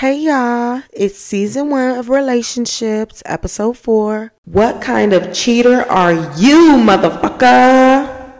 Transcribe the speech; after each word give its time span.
Hey 0.00 0.18
y'all, 0.18 0.82
it's 0.92 1.18
season 1.18 1.70
one 1.70 1.96
of 1.96 2.10
relationships, 2.10 3.22
episode 3.24 3.78
four. 3.78 4.30
What 4.44 4.82
kind 4.82 5.14
of 5.14 5.32
cheater 5.32 5.90
are 5.90 6.12
you, 6.36 6.76
motherfucker? 6.76 8.30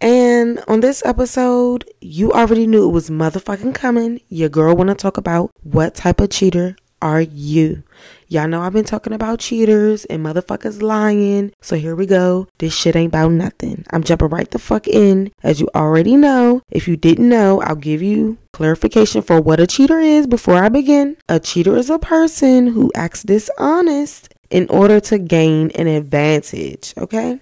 And 0.00 0.60
on 0.66 0.80
this 0.80 1.04
episode, 1.06 1.88
you 2.00 2.32
already 2.32 2.66
knew 2.66 2.88
it 2.88 2.92
was 2.92 3.10
motherfucking 3.10 3.76
coming. 3.76 4.20
Your 4.28 4.48
girl 4.48 4.74
wanna 4.74 4.96
talk 4.96 5.16
about 5.16 5.52
what 5.62 5.94
type 5.94 6.20
of 6.20 6.30
cheater 6.30 6.74
are 7.00 7.20
you? 7.20 7.82
Y'all 8.28 8.48
know 8.48 8.60
I've 8.60 8.72
been 8.72 8.84
talking 8.84 9.12
about 9.12 9.38
cheaters 9.38 10.04
and 10.06 10.24
motherfuckers 10.24 10.82
lying. 10.82 11.52
So 11.60 11.76
here 11.76 11.96
we 11.96 12.06
go. 12.06 12.46
This 12.58 12.74
shit 12.74 12.96
ain't 12.96 13.12
about 13.12 13.32
nothing. 13.32 13.84
I'm 13.90 14.02
jumping 14.02 14.28
right 14.28 14.50
the 14.50 14.58
fuck 14.58 14.86
in. 14.86 15.32
As 15.42 15.60
you 15.60 15.68
already 15.74 16.16
know, 16.16 16.62
if 16.70 16.86
you 16.86 16.96
didn't 16.96 17.28
know, 17.28 17.62
I'll 17.62 17.76
give 17.76 18.02
you 18.02 18.38
clarification 18.52 19.22
for 19.22 19.40
what 19.40 19.60
a 19.60 19.66
cheater 19.66 19.98
is 19.98 20.26
before 20.26 20.56
I 20.56 20.68
begin. 20.68 21.16
A 21.28 21.40
cheater 21.40 21.76
is 21.76 21.90
a 21.90 21.98
person 21.98 22.68
who 22.68 22.92
acts 22.94 23.22
dishonest 23.22 24.34
in 24.50 24.68
order 24.68 25.00
to 25.00 25.18
gain 25.18 25.70
an 25.72 25.86
advantage. 25.86 26.94
Okay? 26.98 27.40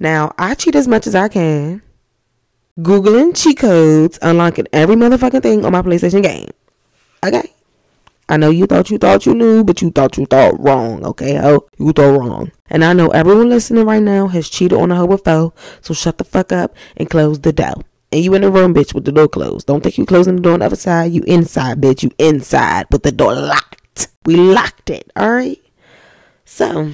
Now, 0.00 0.34
I 0.38 0.54
cheat 0.54 0.74
as 0.74 0.88
much 0.88 1.06
as 1.06 1.14
I 1.14 1.28
can. 1.28 1.82
Googling 2.80 3.40
cheat 3.40 3.58
codes, 3.58 4.18
unlocking 4.20 4.66
every 4.72 4.96
motherfucking 4.96 5.42
thing 5.42 5.64
on 5.64 5.72
my 5.72 5.82
PlayStation 5.82 6.22
game. 6.22 6.50
Okay? 7.24 7.52
I 8.28 8.36
know 8.38 8.50
you 8.50 8.66
thought 8.66 8.90
you 8.90 8.98
thought 8.98 9.26
you 9.26 9.34
knew, 9.34 9.64
but 9.64 9.82
you 9.82 9.90
thought 9.90 10.16
you 10.16 10.24
thought 10.26 10.58
wrong, 10.58 11.04
okay, 11.04 11.36
ho? 11.36 11.68
You 11.78 11.92
thought 11.92 12.18
wrong. 12.18 12.52
And 12.70 12.82
I 12.82 12.94
know 12.94 13.08
everyone 13.08 13.50
listening 13.50 13.84
right 13.84 14.02
now 14.02 14.28
has 14.28 14.48
cheated 14.48 14.78
on 14.78 14.90
a 14.90 14.96
hoe 14.96 15.06
before, 15.06 15.52
so 15.82 15.92
shut 15.92 16.18
the 16.18 16.24
fuck 16.24 16.50
up 16.50 16.74
and 16.96 17.10
close 17.10 17.40
the 17.40 17.52
door. 17.52 17.82
And 18.10 18.24
you 18.24 18.32
in 18.34 18.42
the 18.42 18.50
room, 18.50 18.72
bitch, 18.72 18.94
with 18.94 19.04
the 19.04 19.12
door 19.12 19.28
closed. 19.28 19.66
Don't 19.66 19.82
think 19.82 19.98
you 19.98 20.06
closing 20.06 20.36
the 20.36 20.42
door 20.42 20.54
on 20.54 20.60
the 20.60 20.66
other 20.66 20.76
side. 20.76 21.12
You 21.12 21.22
inside, 21.24 21.80
bitch. 21.80 22.02
You 22.04 22.12
inside 22.18 22.86
with 22.90 23.02
the 23.02 23.10
door 23.12 23.34
locked. 23.34 24.08
We 24.24 24.36
locked 24.36 24.88
it, 24.88 25.10
alright? 25.18 25.60
So, 26.44 26.92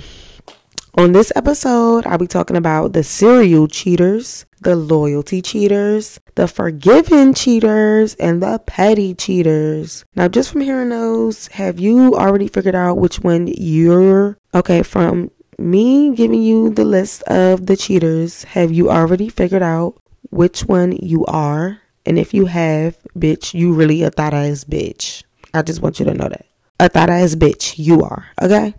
on 0.94 1.12
this 1.12 1.33
episode, 1.36 2.06
I'll 2.06 2.19
be 2.19 2.27
talking 2.27 2.56
about 2.56 2.92
the 2.92 3.02
serial 3.02 3.69
cheaters, 3.69 4.44
the 4.60 4.77
loyalty 4.77 5.41
cheaters, 5.41 6.19
the 6.34 6.48
forgiven 6.48 7.33
cheaters, 7.34 8.14
and 8.16 8.42
the 8.42 8.58
petty 8.66 9.14
cheaters. 9.14 10.05
Now, 10.16 10.28
just 10.28 10.50
from 10.50 10.62
hearing 10.62 10.88
those, 10.88 11.46
have 11.48 11.78
you 11.78 12.14
already 12.14 12.48
figured 12.48 12.74
out 12.74 12.98
which 12.98 13.20
one 13.20 13.46
you're 13.46 14.36
okay 14.55 14.83
from? 14.83 15.30
Me 15.58 16.14
giving 16.14 16.42
you 16.42 16.70
the 16.70 16.84
list 16.84 17.22
of 17.24 17.66
the 17.66 17.77
cheaters, 17.77 18.44
have 18.44 18.72
you 18.72 18.91
already 18.91 19.28
figured 19.28 19.62
out 19.62 19.96
which 20.30 20.62
one 20.62 20.92
you 20.92 21.24
are? 21.27 21.80
And 22.06 22.18
if 22.18 22.33
you 22.33 22.46
have, 22.46 22.96
bitch, 23.16 23.55
you 23.55 23.72
really 23.72 24.02
a 24.02 24.11
thought 24.11 24.34
ass 24.34 24.64
bitch. 24.64 25.22
I 25.52 25.62
just 25.62 25.83
want 25.83 25.98
you 25.98 26.06
to 26.06 26.14
know 26.14 26.28
that. 26.28 26.46
A 26.78 26.88
thought 26.88 27.11
ass 27.11 27.34
bitch, 27.34 27.74
you 27.77 28.02
are, 28.02 28.27
okay? 28.41 28.74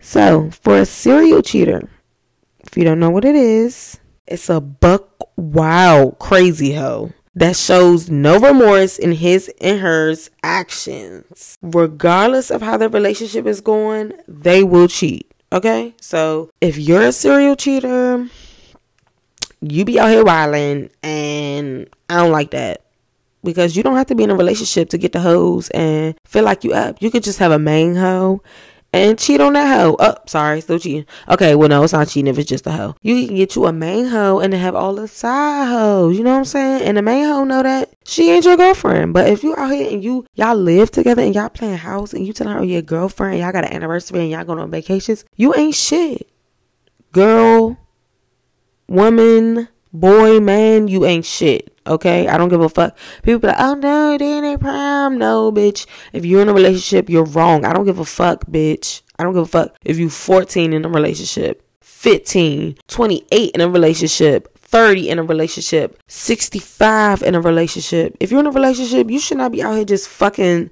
So, 0.00 0.50
for 0.50 0.78
a 0.78 0.86
serial 0.86 1.42
cheater, 1.42 1.88
if 2.60 2.76
you 2.76 2.84
don't 2.84 3.00
know 3.00 3.10
what 3.10 3.24
it 3.24 3.34
is, 3.34 3.98
it's 4.26 4.48
a 4.48 4.60
buck 4.60 5.28
wild 5.36 6.18
crazy 6.18 6.74
hoe 6.74 7.12
that 7.34 7.56
shows 7.56 8.10
no 8.10 8.38
remorse 8.38 8.98
in 8.98 9.12
his 9.12 9.50
and 9.60 9.80
hers 9.80 10.30
actions. 10.42 11.56
Regardless 11.62 12.50
of 12.50 12.62
how 12.62 12.76
their 12.76 12.88
relationship 12.88 13.46
is 13.46 13.60
going, 13.60 14.12
they 14.26 14.64
will 14.64 14.88
cheat. 14.88 15.30
Okay? 15.52 15.94
So, 16.00 16.50
if 16.60 16.78
you're 16.78 17.02
a 17.02 17.12
serial 17.12 17.56
cheater, 17.56 18.28
you 19.60 19.84
be 19.84 19.98
out 19.98 20.10
here 20.10 20.24
wilding 20.24 20.90
and 21.02 21.88
I 22.08 22.16
don't 22.16 22.32
like 22.32 22.50
that. 22.50 22.82
Because 23.44 23.76
you 23.76 23.84
don't 23.84 23.96
have 23.96 24.08
to 24.08 24.16
be 24.16 24.24
in 24.24 24.30
a 24.30 24.36
relationship 24.36 24.90
to 24.90 24.98
get 24.98 25.12
the 25.12 25.20
hoes 25.20 25.70
and 25.70 26.16
feel 26.24 26.42
like 26.42 26.64
you 26.64 26.72
up. 26.72 27.00
You 27.00 27.10
could 27.10 27.22
just 27.22 27.38
have 27.38 27.52
a 27.52 27.58
main 27.58 27.94
hoe 27.94 28.42
and 28.92 29.18
cheat 29.18 29.40
on 29.40 29.52
that 29.52 29.76
hoe. 29.76 29.96
Oh, 29.98 30.14
sorry, 30.26 30.60
still 30.60 30.78
cheating. 30.78 31.06
Okay, 31.28 31.54
well, 31.54 31.68
no, 31.68 31.82
it's 31.82 31.92
not 31.92 32.08
cheating 32.08 32.28
if 32.28 32.38
it's 32.38 32.48
just 32.48 32.66
a 32.66 32.72
hoe. 32.72 32.94
You 33.02 33.26
can 33.26 33.36
get 33.36 33.54
you 33.54 33.66
a 33.66 33.72
main 33.72 34.06
hoe 34.06 34.38
and 34.38 34.54
have 34.54 34.74
all 34.74 34.94
the 34.94 35.08
side 35.08 35.68
hoes. 35.68 36.16
You 36.16 36.24
know 36.24 36.32
what 36.32 36.38
I'm 36.38 36.44
saying? 36.44 36.82
And 36.82 36.96
the 36.96 37.02
main 37.02 37.24
hoe 37.24 37.44
know 37.44 37.62
that 37.62 37.92
she 38.04 38.30
ain't 38.30 38.44
your 38.44 38.56
girlfriend. 38.56 39.12
But 39.12 39.28
if 39.28 39.42
you 39.42 39.54
out 39.56 39.70
here 39.70 39.90
and 39.90 40.02
you 40.02 40.26
y'all 40.34 40.56
live 40.56 40.90
together 40.90 41.22
and 41.22 41.34
y'all 41.34 41.48
playing 41.48 41.76
house 41.76 42.12
and 42.12 42.26
you 42.26 42.32
telling 42.32 42.54
her 42.54 42.64
your 42.64 42.82
girlfriend, 42.82 43.38
y'all 43.38 43.52
got 43.52 43.64
an 43.64 43.72
anniversary 43.72 44.20
and 44.20 44.30
y'all 44.30 44.44
going 44.44 44.58
on 44.58 44.70
vacations, 44.70 45.24
you 45.36 45.54
ain't 45.54 45.74
shit. 45.74 46.30
Girl, 47.12 47.78
woman, 48.86 49.68
boy, 49.92 50.40
man, 50.40 50.88
you 50.88 51.04
ain't 51.04 51.24
shit. 51.24 51.74
Okay, 51.86 52.28
I 52.28 52.36
don't 52.36 52.50
give 52.50 52.60
a 52.60 52.68
fuck. 52.68 52.96
People 53.22 53.40
be 53.40 53.46
like, 53.48 53.56
oh 53.58 53.74
no, 53.74 54.18
they 54.18 54.36
in 54.36 54.44
their 54.44 54.58
prime. 54.58 55.16
No, 55.18 55.50
bitch. 55.50 55.86
If 56.12 56.24
you're 56.24 56.42
in 56.42 56.48
a 56.48 56.54
relationship, 56.54 57.08
you're 57.08 57.24
wrong. 57.24 57.64
I 57.64 57.72
don't 57.72 57.86
give 57.86 57.98
a 57.98 58.04
fuck, 58.04 58.44
bitch. 58.46 59.02
I 59.18 59.24
don't 59.24 59.32
give 59.32 59.42
a 59.42 59.46
fuck 59.46 59.76
if 59.84 59.98
you 59.98 60.10
14 60.10 60.72
in 60.72 60.84
a 60.84 60.88
relationship, 60.88 61.64
15, 61.80 62.76
28 62.86 63.50
in 63.50 63.60
a 63.60 63.68
relationship, 63.68 64.56
30 64.58 65.08
in 65.08 65.18
a 65.18 65.22
relationship, 65.22 66.00
65 66.06 67.22
in 67.22 67.34
a 67.34 67.40
relationship. 67.40 68.16
If 68.20 68.30
you're 68.30 68.40
in 68.40 68.46
a 68.46 68.50
relationship, 68.50 69.10
you 69.10 69.18
should 69.18 69.38
not 69.38 69.52
be 69.52 69.62
out 69.62 69.76
here 69.76 69.84
just 69.84 70.08
fucking 70.08 70.70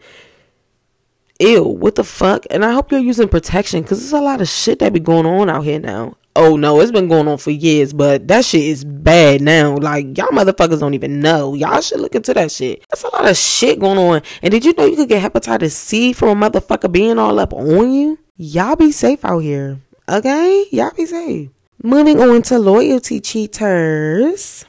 ill. 1.41 1.75
What 1.75 1.95
the 1.95 2.05
fuck? 2.05 2.45
And 2.51 2.65
I 2.65 2.73
hope 2.73 2.93
you're 2.93 3.01
using 3.01 3.29
protection 3.29 3.83
because 3.83 4.01
there's 4.01 4.13
a 4.13 4.25
lot 4.25 4.41
of 4.41 4.49
shit 4.49 4.79
that 4.81 4.93
be 4.93 5.01
going 5.01 5.27
on 5.27 5.49
out 5.49 5.65
here 5.65 5.81
now 5.81 6.17
oh 6.37 6.57
no, 6.57 6.81
it's 6.81 6.93
been 6.93 7.09
going 7.09 7.27
on 7.27 7.39
for 7.39 7.51
years, 7.51 7.93
but 7.93 8.29
that 8.29 8.45
shit 8.45 8.63
is 8.63 8.85
bad 8.85 9.41
now. 9.41 9.77
Like 9.77 10.17
y'all 10.17 10.29
motherfuckers 10.29 10.81
don't 10.81 10.95
even 10.95 11.21
know. 11.21 11.55
Y'all 11.55 11.81
should 11.81 12.01
look 12.01 12.15
into 12.15 12.35
that 12.35 12.53
shit. 12.53 12.85
That's 12.91 13.03
a 13.03 13.09
lot 13.09 13.29
of 13.29 13.37
shit 13.37 13.79
going 13.79 13.99
on. 13.99 14.23
And 14.43 14.53
did 14.53 14.65
you 14.65 14.75
know 14.75 14.85
you 14.85 14.97
could 14.97 15.09
get 15.09 15.23
hepatitis 15.23 15.73
C 15.73 16.13
from 16.13 16.43
a 16.43 16.51
motherfucker 16.51 16.93
being 16.93 17.19
all 17.19 17.39
up 17.41 17.53
on 17.53 17.93
you? 17.93 18.19
Y'all 18.37 18.77
be 18.77 18.93
safe 18.93 19.25
out 19.25 19.39
here. 19.41 19.81
Okay? 20.09 20.67
Y'all 20.71 20.93
be 20.97 21.07
safe. 21.07 21.51
Moving 21.83 22.21
on 22.21 22.43
to 22.43 22.59
loyalty 22.59 23.21
cheaters. 23.21 24.65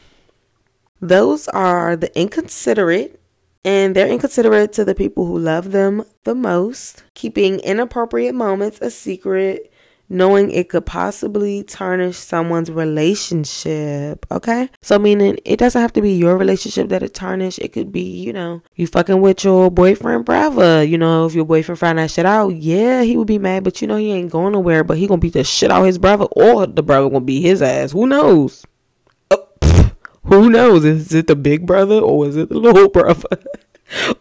Those 0.99 1.47
are 1.49 1.95
the 1.95 2.17
inconsiderate 2.19 3.19
and 3.63 3.95
they're 3.95 4.07
inconsiderate 4.07 4.71
to 4.73 4.85
the 4.85 4.95
people 4.95 5.25
who 5.25 5.37
love 5.37 5.71
them 5.71 6.03
the 6.23 6.33
most, 6.33 7.03
keeping 7.13 7.59
inappropriate 7.59 8.33
moments 8.33 8.79
a 8.81 8.89
secret 8.89 9.71
knowing 10.09 10.51
it 10.51 10.69
could 10.69 10.85
possibly 10.85 11.63
tarnish 11.63 12.17
someone's 12.17 12.71
relationship. 12.71 14.25
Okay? 14.31 14.69
So, 14.81 14.97
meaning 14.99 15.37
it 15.45 15.57
doesn't 15.57 15.81
have 15.81 15.93
to 15.93 16.01
be 16.01 16.13
your 16.13 16.37
relationship 16.37 16.89
that 16.89 17.03
it 17.03 17.13
tarnish. 17.13 17.59
It 17.59 17.73
could 17.73 17.91
be, 17.91 18.01
you 18.01 18.33
know, 18.33 18.61
you 18.75 18.87
fucking 18.87 19.21
with 19.21 19.43
your 19.43 19.69
boyfriend, 19.69 20.25
brother. 20.25 20.83
You 20.83 20.97
know, 20.97 21.25
if 21.25 21.33
your 21.33 21.45
boyfriend 21.45 21.79
find 21.79 21.99
that 21.99 22.11
shit 22.11 22.25
out, 22.25 22.49
yeah, 22.49 23.03
he 23.03 23.17
would 23.17 23.27
be 23.27 23.39
mad, 23.39 23.63
but 23.63 23.81
you 23.81 23.87
know, 23.87 23.97
he 23.97 24.11
ain't 24.11 24.31
going 24.31 24.53
nowhere, 24.53 24.83
but 24.83 24.97
he 24.97 25.07
gonna 25.07 25.19
beat 25.19 25.33
the 25.33 25.43
shit 25.43 25.71
out 25.71 25.83
his 25.83 25.97
brother, 25.97 26.25
or 26.31 26.67
the 26.67 26.83
brother 26.83 27.09
gonna 27.09 27.21
beat 27.21 27.41
his 27.41 27.61
ass. 27.61 27.91
Who 27.91 28.07
knows? 28.07 28.65
Oh, 29.31 29.47
who 30.23 30.49
knows? 30.49 30.85
Is 30.85 31.13
it 31.13 31.27
the 31.27 31.35
big 31.35 31.65
brother 31.65 31.95
or 31.95 32.27
is 32.27 32.35
it 32.35 32.49
the 32.49 32.57
little 32.57 32.89
brother? 32.89 33.23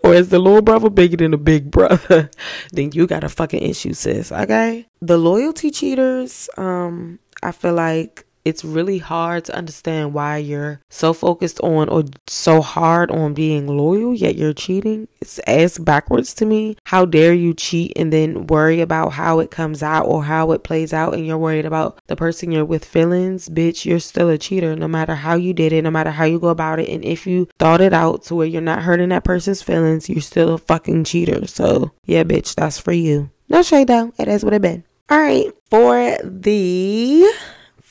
or 0.03 0.15
is 0.15 0.29
the 0.29 0.39
little 0.39 0.63
brother 0.63 0.91
bigger 0.91 1.17
than 1.17 1.31
the 1.31 1.39
big 1.39 1.71
brother? 1.71 2.31
then 2.73 2.93
you 2.93 3.07
got 3.07 3.25
a 3.25 3.29
fucking 3.29 3.63
issue, 3.63 3.93
sis. 3.93 4.31
Okay. 4.31 4.87
The 5.01 5.19
loyalty 5.19 5.71
cheaters, 5.71 6.49
um, 6.57 7.19
I 7.43 7.53
feel 7.53 7.75
like 7.75 8.26
it's 8.47 8.65
really 8.65 8.99
hard 8.99 9.45
to 9.47 9.57
understand 9.57 10.15
why 10.15 10.37
you're 10.37 10.81
so 10.89 11.13
focused 11.13 11.59
on 11.61 11.89
or 11.89 12.05
so 12.29 12.63
hard 12.63 13.11
on 13.11 13.35
being 13.35 13.67
loyal, 13.67 14.15
yet 14.15 14.37
you're 14.37 14.53
cheating. 14.53 15.09
It's 15.21 15.41
ass 15.49 15.79
backwards 15.79 16.33
to 16.35 16.47
me. 16.47 16.77
How 16.85 17.07
dare 17.07 17.35
you 17.35 17.55
cheat 17.55 17.93
and 17.97 18.13
then 18.13 18.47
worry 18.47 18.81
about 18.81 19.15
how 19.15 19.41
it 19.41 19.51
comes 19.51 19.83
out 19.83 20.07
or 20.07 20.23
how 20.23 20.53
it 20.53 20.63
plays 20.63 20.93
out, 20.93 21.15
and 21.15 21.27
you're 21.27 21.37
worried 21.37 21.67
about 21.67 21.99
the 22.07 22.15
person 22.15 22.53
you're 22.53 22.65
with 22.65 22.85
feelings? 22.85 23.49
Bitch, 23.49 23.85
you're 23.85 23.99
still 23.99 24.29
a 24.29 24.39
cheater 24.39 24.77
no 24.77 24.87
matter 24.87 25.17
how 25.17 25.35
you 25.35 25.53
did 25.53 25.73
it, 25.73 25.83
no 25.83 25.91
matter 25.91 26.13
how 26.13 26.25
you 26.25 26.39
go 26.39 26.49
about 26.49 26.79
it. 26.79 26.89
And 26.89 27.05
if 27.05 27.27
you 27.27 27.49
thought 27.59 27.81
it 27.81 27.93
out 27.93 28.23
to 28.27 28.37
where 28.37 28.47
you're 28.47 28.63
not 28.63 28.83
hurting 28.83 29.09
that 29.09 29.25
person's 29.25 29.61
feelings, 29.61 30.09
you're 30.09 30.21
still 30.21 30.55
a 30.55 30.59
fucking 30.59 31.03
cheater. 31.03 31.49
So, 31.49 31.91
yeah, 32.05 32.23
bitch, 32.23 32.55
that's 32.55 32.79
for 32.79 32.93
you. 32.93 33.29
No 33.49 33.63
shade 33.63 33.89
though. 33.89 34.13
It 34.21 34.29
is 34.29 34.45
what 34.45 34.55
it 34.55 34.63
been. 34.63 34.85
All 35.11 35.19
right, 35.19 35.53
for 35.69 36.17
the 36.23 37.29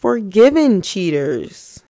forgiven 0.06 0.84
cheaters 0.84 1.84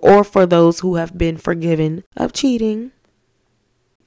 or 0.00 0.24
for 0.24 0.46
those 0.46 0.80
who 0.80 0.94
have 0.94 1.18
been 1.18 1.36
forgiven 1.36 2.02
of 2.16 2.32
cheating. 2.32 2.90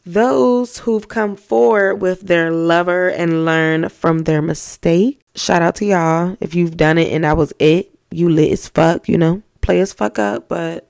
Those 0.04 0.80
who've 0.80 1.08
come 1.08 1.36
forward 1.36 1.98
with 1.98 2.22
their 2.22 2.50
lover 2.50 3.08
and 3.08 3.46
learned 3.46 3.92
from 3.92 4.24
their 4.24 4.42
mistake. 4.42 5.22
Shout 5.36 5.62
out 5.62 5.76
to 5.76 5.86
y'all. 5.86 6.38
If 6.40 6.56
you've 6.56 6.76
done 6.76 6.98
it 6.98 7.14
and 7.14 7.24
that 7.24 7.38
was 7.38 7.54
it, 7.60 7.92
you 8.10 8.30
lit 8.30 8.52
as 8.52 8.68
fuck, 8.68 9.08
you 9.08 9.16
know. 9.16 9.44
Play 9.62 9.80
as 9.80 9.94
fuck 9.94 10.18
up, 10.18 10.50
but 10.50 10.90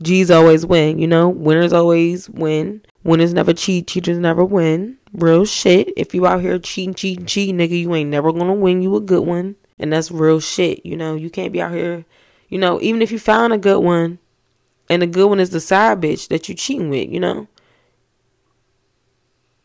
G's 0.00 0.30
always 0.30 0.64
win, 0.64 0.98
you 0.98 1.06
know. 1.06 1.28
Winners 1.28 1.74
always 1.74 2.30
win. 2.30 2.80
Winners 3.04 3.34
never 3.34 3.52
cheat, 3.52 3.88
cheaters 3.88 4.16
never 4.16 4.42
win. 4.42 4.96
Real 5.12 5.44
shit. 5.44 5.92
If 5.98 6.14
you 6.14 6.26
out 6.26 6.40
here 6.40 6.58
cheating, 6.58 6.94
cheating, 6.94 7.26
cheating, 7.26 7.58
nigga, 7.58 7.78
you 7.78 7.94
ain't 7.94 8.08
never 8.08 8.32
gonna 8.32 8.54
win 8.54 8.80
you 8.80 8.96
a 8.96 9.02
good 9.02 9.26
one. 9.26 9.56
And 9.78 9.92
that's 9.92 10.10
real 10.10 10.40
shit. 10.40 10.84
You 10.84 10.96
know, 10.96 11.14
you 11.14 11.30
can't 11.30 11.52
be 11.52 11.62
out 11.62 11.72
here, 11.72 12.04
you 12.48 12.58
know, 12.58 12.80
even 12.80 13.02
if 13.02 13.12
you 13.12 13.18
found 13.18 13.52
a 13.52 13.58
good 13.58 13.80
one 13.80 14.18
and 14.88 15.02
the 15.02 15.06
good 15.06 15.28
one 15.28 15.40
is 15.40 15.50
the 15.50 15.60
side 15.60 16.00
bitch 16.00 16.28
that 16.28 16.48
you 16.48 16.54
cheating 16.54 16.90
with, 16.90 17.10
you 17.10 17.20
know. 17.20 17.48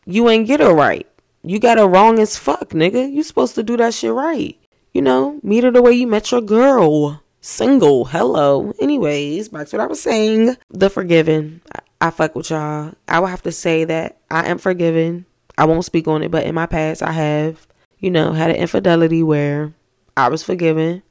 you 0.06 0.28
ain't 0.28 0.46
get 0.46 0.60
her 0.60 0.74
right. 0.74 1.06
You 1.42 1.58
got 1.58 1.78
her 1.78 1.86
wrong 1.86 2.18
as 2.18 2.38
fuck, 2.38 2.70
nigga. 2.70 3.10
You 3.10 3.22
supposed 3.22 3.54
to 3.56 3.62
do 3.62 3.76
that 3.76 3.94
shit 3.94 4.12
right. 4.12 4.56
You 4.92 5.02
know, 5.02 5.40
meet 5.42 5.64
her 5.64 5.70
the 5.70 5.82
way 5.82 5.92
you 5.92 6.06
met 6.06 6.30
your 6.30 6.40
girl. 6.40 7.22
Single. 7.40 8.06
Hello. 8.06 8.72
Anyways, 8.80 9.50
back 9.50 9.68
to 9.68 9.76
what 9.76 9.84
I 9.84 9.86
was 9.86 10.00
saying. 10.00 10.56
The 10.70 10.88
forgiven. 10.88 11.60
I, 11.74 12.06
I 12.06 12.10
fuck 12.10 12.34
with 12.34 12.50
y'all. 12.50 12.94
I 13.08 13.20
would 13.20 13.28
have 13.28 13.42
to 13.42 13.52
say 13.52 13.84
that 13.84 14.18
I 14.30 14.46
am 14.48 14.58
forgiven. 14.58 15.26
I 15.58 15.66
won't 15.66 15.84
speak 15.84 16.08
on 16.08 16.22
it, 16.22 16.30
but 16.30 16.44
in 16.46 16.54
my 16.54 16.66
past, 16.66 17.02
I 17.02 17.12
have, 17.12 17.66
you 17.98 18.10
know, 18.10 18.32
had 18.32 18.50
an 18.50 18.56
infidelity 18.56 19.22
where 19.22 19.74
I 20.16 20.28
was 20.28 20.42
forgiven 20.42 21.02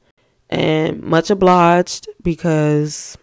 and 0.50 1.02
much 1.02 1.30
obliged 1.30 2.08
because 2.22 3.18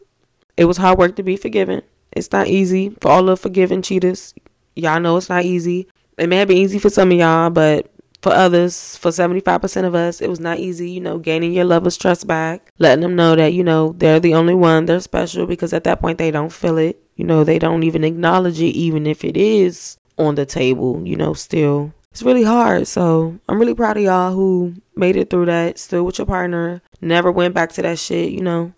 it 0.57 0.65
was 0.65 0.77
hard 0.77 0.99
work 0.99 1.15
to 1.15 1.23
be 1.23 1.37
forgiven. 1.37 1.81
It's 2.11 2.31
not 2.31 2.47
easy 2.47 2.89
for 3.01 3.09
all 3.09 3.23
the 3.23 3.37
forgiven 3.37 3.81
cheaters. 3.81 4.33
Y'all 4.75 4.99
know 4.99 5.17
it's 5.17 5.29
not 5.29 5.45
easy. 5.45 5.87
It 6.17 6.27
may 6.27 6.37
have 6.37 6.47
been 6.47 6.57
easy 6.57 6.77
for 6.77 6.89
some 6.89 7.11
of 7.11 7.17
y'all, 7.17 7.49
but 7.49 7.91
for 8.21 8.31
others, 8.31 8.95
for 8.97 9.09
75% 9.09 9.85
of 9.85 9.95
us, 9.95 10.21
it 10.21 10.29
was 10.29 10.39
not 10.39 10.59
easy, 10.59 10.91
you 10.91 11.01
know, 11.01 11.17
gaining 11.17 11.53
your 11.53 11.65
lover's 11.65 11.97
trust 11.97 12.27
back, 12.27 12.71
letting 12.77 13.01
them 13.01 13.15
know 13.15 13.35
that, 13.35 13.53
you 13.53 13.63
know, 13.63 13.95
they're 13.97 14.19
the 14.19 14.35
only 14.35 14.53
one, 14.53 14.85
they're 14.85 14.99
special 14.99 15.47
because 15.47 15.73
at 15.73 15.83
that 15.85 16.01
point 16.01 16.17
they 16.17 16.29
don't 16.29 16.53
feel 16.53 16.77
it. 16.77 17.01
You 17.15 17.25
know, 17.25 17.43
they 17.43 17.59
don't 17.59 17.83
even 17.83 18.03
acknowledge 18.03 18.61
it, 18.61 18.75
even 18.75 19.07
if 19.07 19.23
it 19.23 19.37
is 19.37 19.97
on 20.17 20.35
the 20.35 20.45
table, 20.45 21.01
you 21.05 21.15
know, 21.15 21.33
still. 21.33 21.93
It's 22.11 22.23
really 22.23 22.43
hard. 22.43 22.87
So 22.87 23.39
I'm 23.47 23.59
really 23.59 23.73
proud 23.73 23.97
of 23.97 24.03
y'all 24.03 24.33
who 24.33 24.75
made 24.95 25.15
it 25.15 25.29
through 25.29 25.45
that, 25.45 25.79
still 25.79 26.03
with 26.03 26.17
your 26.17 26.27
partner, 26.27 26.81
never 26.99 27.31
went 27.31 27.53
back 27.53 27.71
to 27.73 27.81
that 27.81 27.99
shit, 27.99 28.31
you 28.31 28.41
know. 28.41 28.73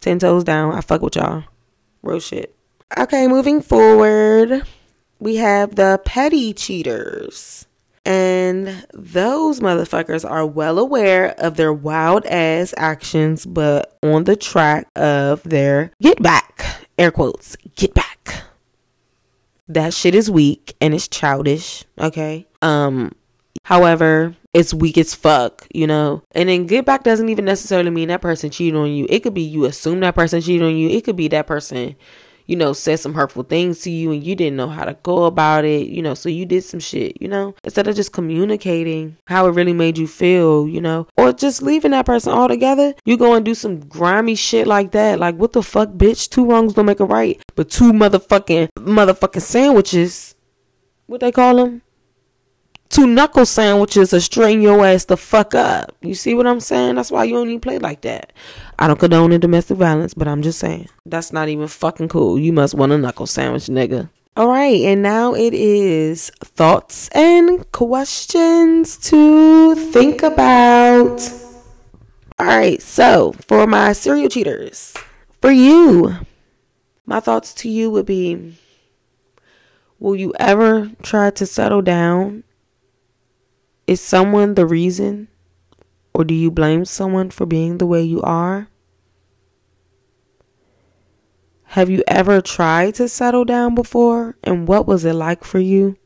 Ten 0.00 0.18
toes 0.18 0.44
down. 0.44 0.74
I 0.74 0.80
fuck 0.80 1.02
with 1.02 1.16
y'all. 1.16 1.44
Real 2.02 2.20
shit. 2.20 2.54
Okay, 2.98 3.26
moving 3.26 3.62
forward, 3.62 4.64
we 5.18 5.36
have 5.36 5.76
the 5.76 6.00
petty 6.04 6.52
cheaters. 6.52 7.66
And 8.04 8.84
those 8.92 9.60
motherfuckers 9.60 10.28
are 10.28 10.44
well 10.44 10.78
aware 10.80 11.34
of 11.38 11.56
their 11.56 11.72
wild 11.72 12.26
ass 12.26 12.74
actions, 12.76 13.46
but 13.46 13.96
on 14.02 14.24
the 14.24 14.34
track 14.34 14.88
of 14.96 15.42
their 15.44 15.92
get 16.00 16.20
back. 16.20 16.66
Air 16.98 17.12
quotes, 17.12 17.56
get 17.76 17.94
back 17.94 18.01
that 19.68 19.94
shit 19.94 20.14
is 20.14 20.30
weak 20.30 20.74
and 20.80 20.94
it's 20.94 21.08
childish, 21.08 21.84
okay? 21.98 22.46
Um 22.60 23.12
however, 23.64 24.36
it's 24.54 24.74
weak 24.74 24.98
as 24.98 25.14
fuck, 25.14 25.66
you 25.74 25.86
know? 25.86 26.22
And 26.32 26.48
then 26.48 26.66
get 26.66 26.84
back 26.84 27.04
doesn't 27.04 27.28
even 27.28 27.44
necessarily 27.44 27.90
mean 27.90 28.08
that 28.08 28.20
person 28.20 28.50
cheated 28.50 28.78
on 28.78 28.90
you. 28.90 29.06
It 29.08 29.20
could 29.20 29.34
be 29.34 29.42
you 29.42 29.64
assume 29.64 30.00
that 30.00 30.14
person 30.14 30.40
cheated 30.40 30.66
on 30.66 30.76
you. 30.76 30.88
It 30.88 31.04
could 31.04 31.16
be 31.16 31.28
that 31.28 31.46
person 31.46 31.96
you 32.46 32.56
know, 32.56 32.72
said 32.72 33.00
some 33.00 33.14
hurtful 33.14 33.42
things 33.42 33.80
to 33.80 33.90
you 33.90 34.12
and 34.12 34.22
you 34.22 34.34
didn't 34.34 34.56
know 34.56 34.68
how 34.68 34.84
to 34.84 34.96
go 35.02 35.24
about 35.24 35.64
it, 35.64 35.88
you 35.88 36.02
know, 36.02 36.14
so 36.14 36.28
you 36.28 36.44
did 36.44 36.64
some 36.64 36.80
shit, 36.80 37.20
you 37.20 37.28
know, 37.28 37.54
instead 37.64 37.88
of 37.88 37.96
just 37.96 38.12
communicating 38.12 39.16
how 39.26 39.46
it 39.46 39.50
really 39.50 39.72
made 39.72 39.98
you 39.98 40.06
feel, 40.06 40.66
you 40.68 40.80
know, 40.80 41.06
or 41.16 41.32
just 41.32 41.62
leaving 41.62 41.92
that 41.92 42.06
person 42.06 42.32
altogether, 42.32 42.94
you 43.04 43.16
go 43.16 43.34
and 43.34 43.44
do 43.44 43.54
some 43.54 43.80
grimy 43.80 44.34
shit 44.34 44.66
like 44.66 44.92
that. 44.92 45.18
Like, 45.18 45.36
what 45.36 45.52
the 45.52 45.62
fuck, 45.62 45.90
bitch? 45.90 46.28
Two 46.28 46.46
wrongs 46.46 46.74
don't 46.74 46.86
make 46.86 47.00
a 47.00 47.04
right, 47.04 47.40
but 47.54 47.70
two 47.70 47.92
motherfucking, 47.92 48.68
motherfucking 48.76 49.42
sandwiches, 49.42 50.34
what 51.06 51.20
they 51.20 51.32
call 51.32 51.56
them? 51.56 51.82
Two 52.92 53.06
knuckle 53.06 53.46
sandwiches 53.46 54.12
or 54.12 54.20
straighten 54.20 54.62
your 54.62 54.84
ass 54.86 55.06
the 55.06 55.16
fuck 55.16 55.54
up. 55.54 55.96
You 56.02 56.14
see 56.14 56.34
what 56.34 56.46
I'm 56.46 56.60
saying? 56.60 56.94
That's 56.94 57.10
why 57.10 57.24
you 57.24 57.34
don't 57.34 57.48
even 57.48 57.60
play 57.60 57.78
like 57.78 58.02
that. 58.02 58.32
I 58.78 58.86
don't 58.86 59.00
condone 59.00 59.38
domestic 59.40 59.78
violence, 59.78 60.14
but 60.14 60.28
I'm 60.28 60.42
just 60.42 60.58
saying. 60.58 60.88
That's 61.06 61.32
not 61.32 61.48
even 61.48 61.66
fucking 61.66 62.08
cool. 62.08 62.38
You 62.38 62.52
must 62.52 62.74
want 62.74 62.92
a 62.92 62.98
knuckle 62.98 63.26
sandwich, 63.26 63.64
nigga. 63.64 64.10
All 64.36 64.48
right, 64.48 64.80
and 64.82 65.02
now 65.02 65.34
it 65.34 65.52
is 65.52 66.30
thoughts 66.40 67.08
and 67.08 67.70
questions 67.72 68.96
to 68.98 69.74
think 69.74 70.22
about. 70.22 71.20
All 72.38 72.46
right, 72.46 72.80
so 72.80 73.32
for 73.46 73.66
my 73.66 73.92
serial 73.92 74.28
cheaters, 74.28 74.94
for 75.40 75.50
you, 75.50 76.16
my 77.04 77.20
thoughts 77.20 77.52
to 77.54 77.68
you 77.68 77.90
would 77.90 78.06
be 78.06 78.56
Will 79.98 80.16
you 80.16 80.34
ever 80.40 80.90
try 81.02 81.30
to 81.30 81.46
settle 81.46 81.80
down 81.80 82.42
is 83.92 84.00
someone 84.00 84.54
the 84.54 84.66
reason? 84.66 85.28
Or 86.14 86.24
do 86.24 86.34
you 86.34 86.50
blame 86.50 86.84
someone 86.84 87.30
for 87.30 87.46
being 87.46 87.78
the 87.78 87.86
way 87.86 88.02
you 88.02 88.20
are? 88.22 88.68
Have 91.76 91.88
you 91.88 92.02
ever 92.06 92.42
tried 92.42 92.96
to 92.96 93.08
settle 93.08 93.44
down 93.44 93.74
before? 93.74 94.36
And 94.44 94.68
what 94.68 94.86
was 94.86 95.04
it 95.04 95.14
like 95.14 95.44
for 95.44 95.58
you? 95.58 95.96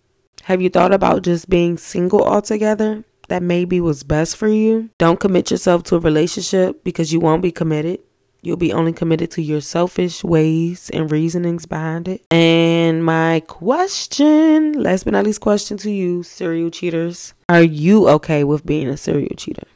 Have 0.44 0.62
you 0.62 0.69
thought 0.69 0.93
about 0.93 1.23
just 1.23 1.50
being 1.50 1.77
single 1.77 2.23
altogether? 2.23 3.05
That 3.29 3.43
maybe 3.43 3.81
was 3.81 4.05
best 4.05 4.37
for 4.37 4.47
you. 4.47 4.91
Don't 4.99 5.19
commit 5.19 5.50
yourself 5.50 5.82
to 5.85 5.97
a 5.97 5.99
relationship 5.99 6.85
because 6.85 7.12
you 7.12 7.19
won't 7.19 7.43
be 7.43 7.50
committed. 7.50 7.99
You'll 8.46 8.56
be 8.56 8.72
only 8.72 8.93
committed 8.93 9.32
to 9.32 9.43
your 9.43 9.60
selfish 9.60 10.22
ways 10.22 10.88
and 10.90 11.10
reasonings 11.10 11.66
behind 11.66 12.06
it. 12.06 12.25
And 12.31 13.04
my 13.04 13.43
question, 13.48 14.81
last 14.81 15.02
but 15.02 15.14
not 15.14 15.25
least, 15.25 15.40
question 15.40 15.78
to 15.78 15.90
you, 15.90 16.22
serial 16.22 16.70
cheaters 16.70 17.34
Are 17.48 17.64
you 17.64 18.08
okay 18.10 18.44
with 18.44 18.64
being 18.64 18.87
a 18.87 18.96
serial 18.96 19.34
cheater? 19.37 19.66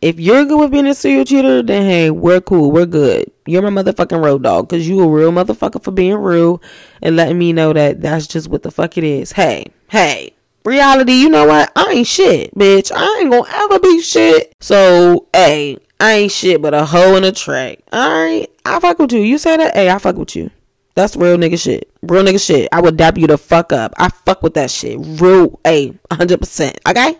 If 0.00 0.20
you're 0.20 0.44
good 0.44 0.60
with 0.60 0.70
being 0.70 0.86
a 0.86 0.94
serial 0.94 1.24
cheater, 1.24 1.60
then 1.60 1.82
hey, 1.82 2.10
we're 2.12 2.40
cool. 2.40 2.70
We're 2.70 2.86
good. 2.86 3.32
You're 3.46 3.68
my 3.68 3.82
motherfucking 3.82 4.24
road 4.24 4.44
dog 4.44 4.68
because 4.68 4.88
you 4.88 5.00
a 5.00 5.08
real 5.08 5.32
motherfucker 5.32 5.82
for 5.82 5.90
being 5.90 6.14
real 6.14 6.62
and 7.02 7.16
letting 7.16 7.36
me 7.36 7.52
know 7.52 7.72
that 7.72 8.00
that's 8.00 8.28
just 8.28 8.46
what 8.46 8.62
the 8.62 8.70
fuck 8.70 8.96
it 8.96 9.02
is. 9.02 9.32
Hey, 9.32 9.66
hey, 9.88 10.35
reality, 10.66 11.12
you 11.12 11.30
know 11.30 11.46
what? 11.46 11.72
I 11.76 11.92
ain't 11.92 12.06
shit, 12.06 12.54
bitch. 12.54 12.92
I 12.94 13.20
ain't 13.20 13.30
gonna 13.30 13.48
ever 13.48 13.78
be 13.78 14.02
shit. 14.02 14.54
So, 14.60 15.28
hey, 15.32 15.78
I 15.98 16.12
ain't 16.12 16.32
shit 16.32 16.60
but 16.60 16.74
a 16.74 16.84
hoe 16.84 17.16
in 17.16 17.24
a 17.24 17.32
track. 17.32 17.78
Alright? 17.92 18.50
I 18.64 18.80
fuck 18.80 18.98
with 18.98 19.12
you. 19.12 19.20
You 19.20 19.38
say 19.38 19.56
that? 19.56 19.74
Hey, 19.74 19.88
I 19.88 19.98
fuck 19.98 20.16
with 20.16 20.36
you. 20.36 20.50
That's 20.94 21.16
real 21.16 21.36
nigga 21.36 21.60
shit. 21.60 21.90
Real 22.02 22.24
nigga 22.24 22.44
shit. 22.44 22.68
I 22.72 22.80
would 22.80 22.96
dap 22.96 23.16
you 23.16 23.26
the 23.26 23.38
fuck 23.38 23.72
up. 23.72 23.94
I 23.96 24.08
fuck 24.08 24.42
with 24.42 24.54
that 24.54 24.70
shit. 24.70 24.98
Real, 25.00 25.58
hey, 25.64 25.94
100%. 26.10 26.78
Okay? 26.88 27.18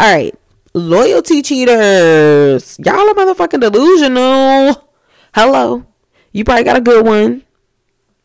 Alright. 0.00 0.34
Loyalty 0.72 1.42
cheaters. 1.42 2.78
Y'all 2.84 2.94
are 2.94 3.14
motherfucking 3.14 3.60
delusional. 3.60 4.88
Hello. 5.34 5.86
You 6.32 6.44
probably 6.44 6.64
got 6.64 6.76
a 6.76 6.80
good 6.80 7.04
one. 7.04 7.42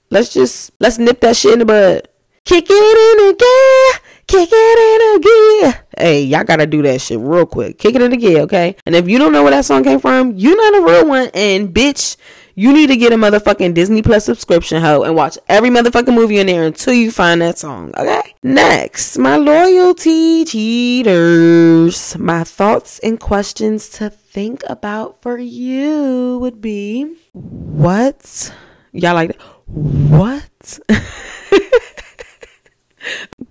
Let's 0.10 0.34
just, 0.34 0.72
let's 0.80 0.98
nip 0.98 1.20
that 1.22 1.36
shit 1.36 1.54
in 1.54 1.60
the 1.60 1.66
bud. 1.66 2.08
Kick 2.46 2.68
it 2.70 3.20
in 3.20 3.30
again. 3.34 4.05
Kick 4.28 4.50
it 4.52 4.80
in 4.80 5.20
again. 5.20 5.84
Hey, 5.98 6.24
y'all 6.24 6.44
gotta 6.44 6.66
do 6.66 6.82
that 6.82 7.02
shit 7.02 7.20
real 7.20 7.46
quick. 7.46 7.78
Kick 7.78 7.96
it 7.96 8.02
in 8.02 8.12
again, 8.12 8.42
okay? 8.42 8.76
And 8.86 8.96
if 8.96 9.08
you 9.08 9.20
don't 9.20 9.32
know 9.32 9.44
where 9.44 9.52
that 9.52 9.66
song 9.66 9.84
came 9.84 10.00
from, 10.00 10.36
you're 10.36 10.58
not 10.58 10.82
a 10.82 10.86
real 10.86 11.08
one. 11.08 11.30
And 11.34 11.70
bitch, 11.70 12.18
you 12.56 12.74
need 12.74 12.88
to 12.88 12.98
get 12.98 13.14
a 13.14 13.18
motherfucking 13.18 13.74
Disney 13.74 14.02
Plus 14.02 14.26
subscription, 14.26 14.82
hoe, 14.82 15.04
and 15.04 15.16
watch 15.16 15.38
every 15.48 15.70
motherfucking 15.70 16.14
movie 16.14 16.40
in 16.40 16.48
there 16.48 16.64
until 16.64 16.94
you 16.94 17.12
find 17.12 17.42
that 17.42 17.60
song, 17.60 17.94
okay? 17.98 18.34
Next, 18.42 19.18
my 19.18 19.36
loyalty 19.36 20.46
cheaters. 20.46 22.18
My 22.18 22.44
thoughts 22.44 23.00
and 23.00 23.20
questions 23.20 23.90
to 23.90 24.10
think 24.10 24.64
about 24.68 25.22
for 25.22 25.38
you 25.38 26.40
would 26.40 26.62
be 26.62 27.16
what? 27.34 28.54
Y'all 28.92 29.14
like 29.14 29.38
that? 29.38 29.42
What? 29.68 30.80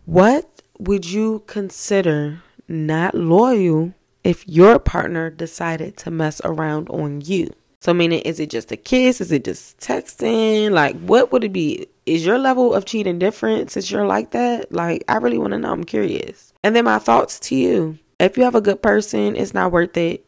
what 0.07 0.54
would 0.87 1.11
you 1.11 1.43
consider 1.47 2.43
not 2.69 3.15
loyal 3.15 3.95
if 4.23 4.47
your 4.49 4.79
partner 4.79 5.31
decided 5.31 5.97
to 5.99 6.11
mess 6.11 6.41
around 6.45 6.89
on 6.89 7.21
you? 7.21 7.51
So, 7.81 7.93
meaning, 7.93 8.21
is 8.21 8.41
it 8.41 8.49
just 8.49 8.73
a 8.73 8.77
kiss? 8.77 9.21
Is 9.21 9.31
it 9.31 9.45
just 9.45 9.79
texting? 9.79 10.71
Like, 10.71 10.99
what 11.01 11.33
would 11.33 11.45
it 11.45 11.53
be? 11.53 11.87
Is 12.07 12.25
your 12.25 12.39
level 12.39 12.73
of 12.73 12.87
cheating 12.87 13.19
different 13.19 13.71
since 13.71 13.91
you're 13.91 14.07
like 14.07 14.31
that? 14.31 14.73
Like, 14.73 15.05
I 15.07 15.17
really 15.17 15.39
want 15.39 15.53
to 15.53 15.59
know. 15.59 15.73
I'm 15.73 15.85
curious. 15.85 16.55
And 16.63 16.75
then 16.75 16.87
my 16.87 16.99
thoughts 16.99 17.39
to 17.41 17.55
you. 17.55 17.99
If 18.19 18.39
you 18.39 18.45
have 18.45 18.55
a 18.55 18.63
good 18.63 18.81
person, 18.81 19.37
it's 19.37 19.53
not 19.53 19.73
worth 19.73 19.97
it. 19.97 20.27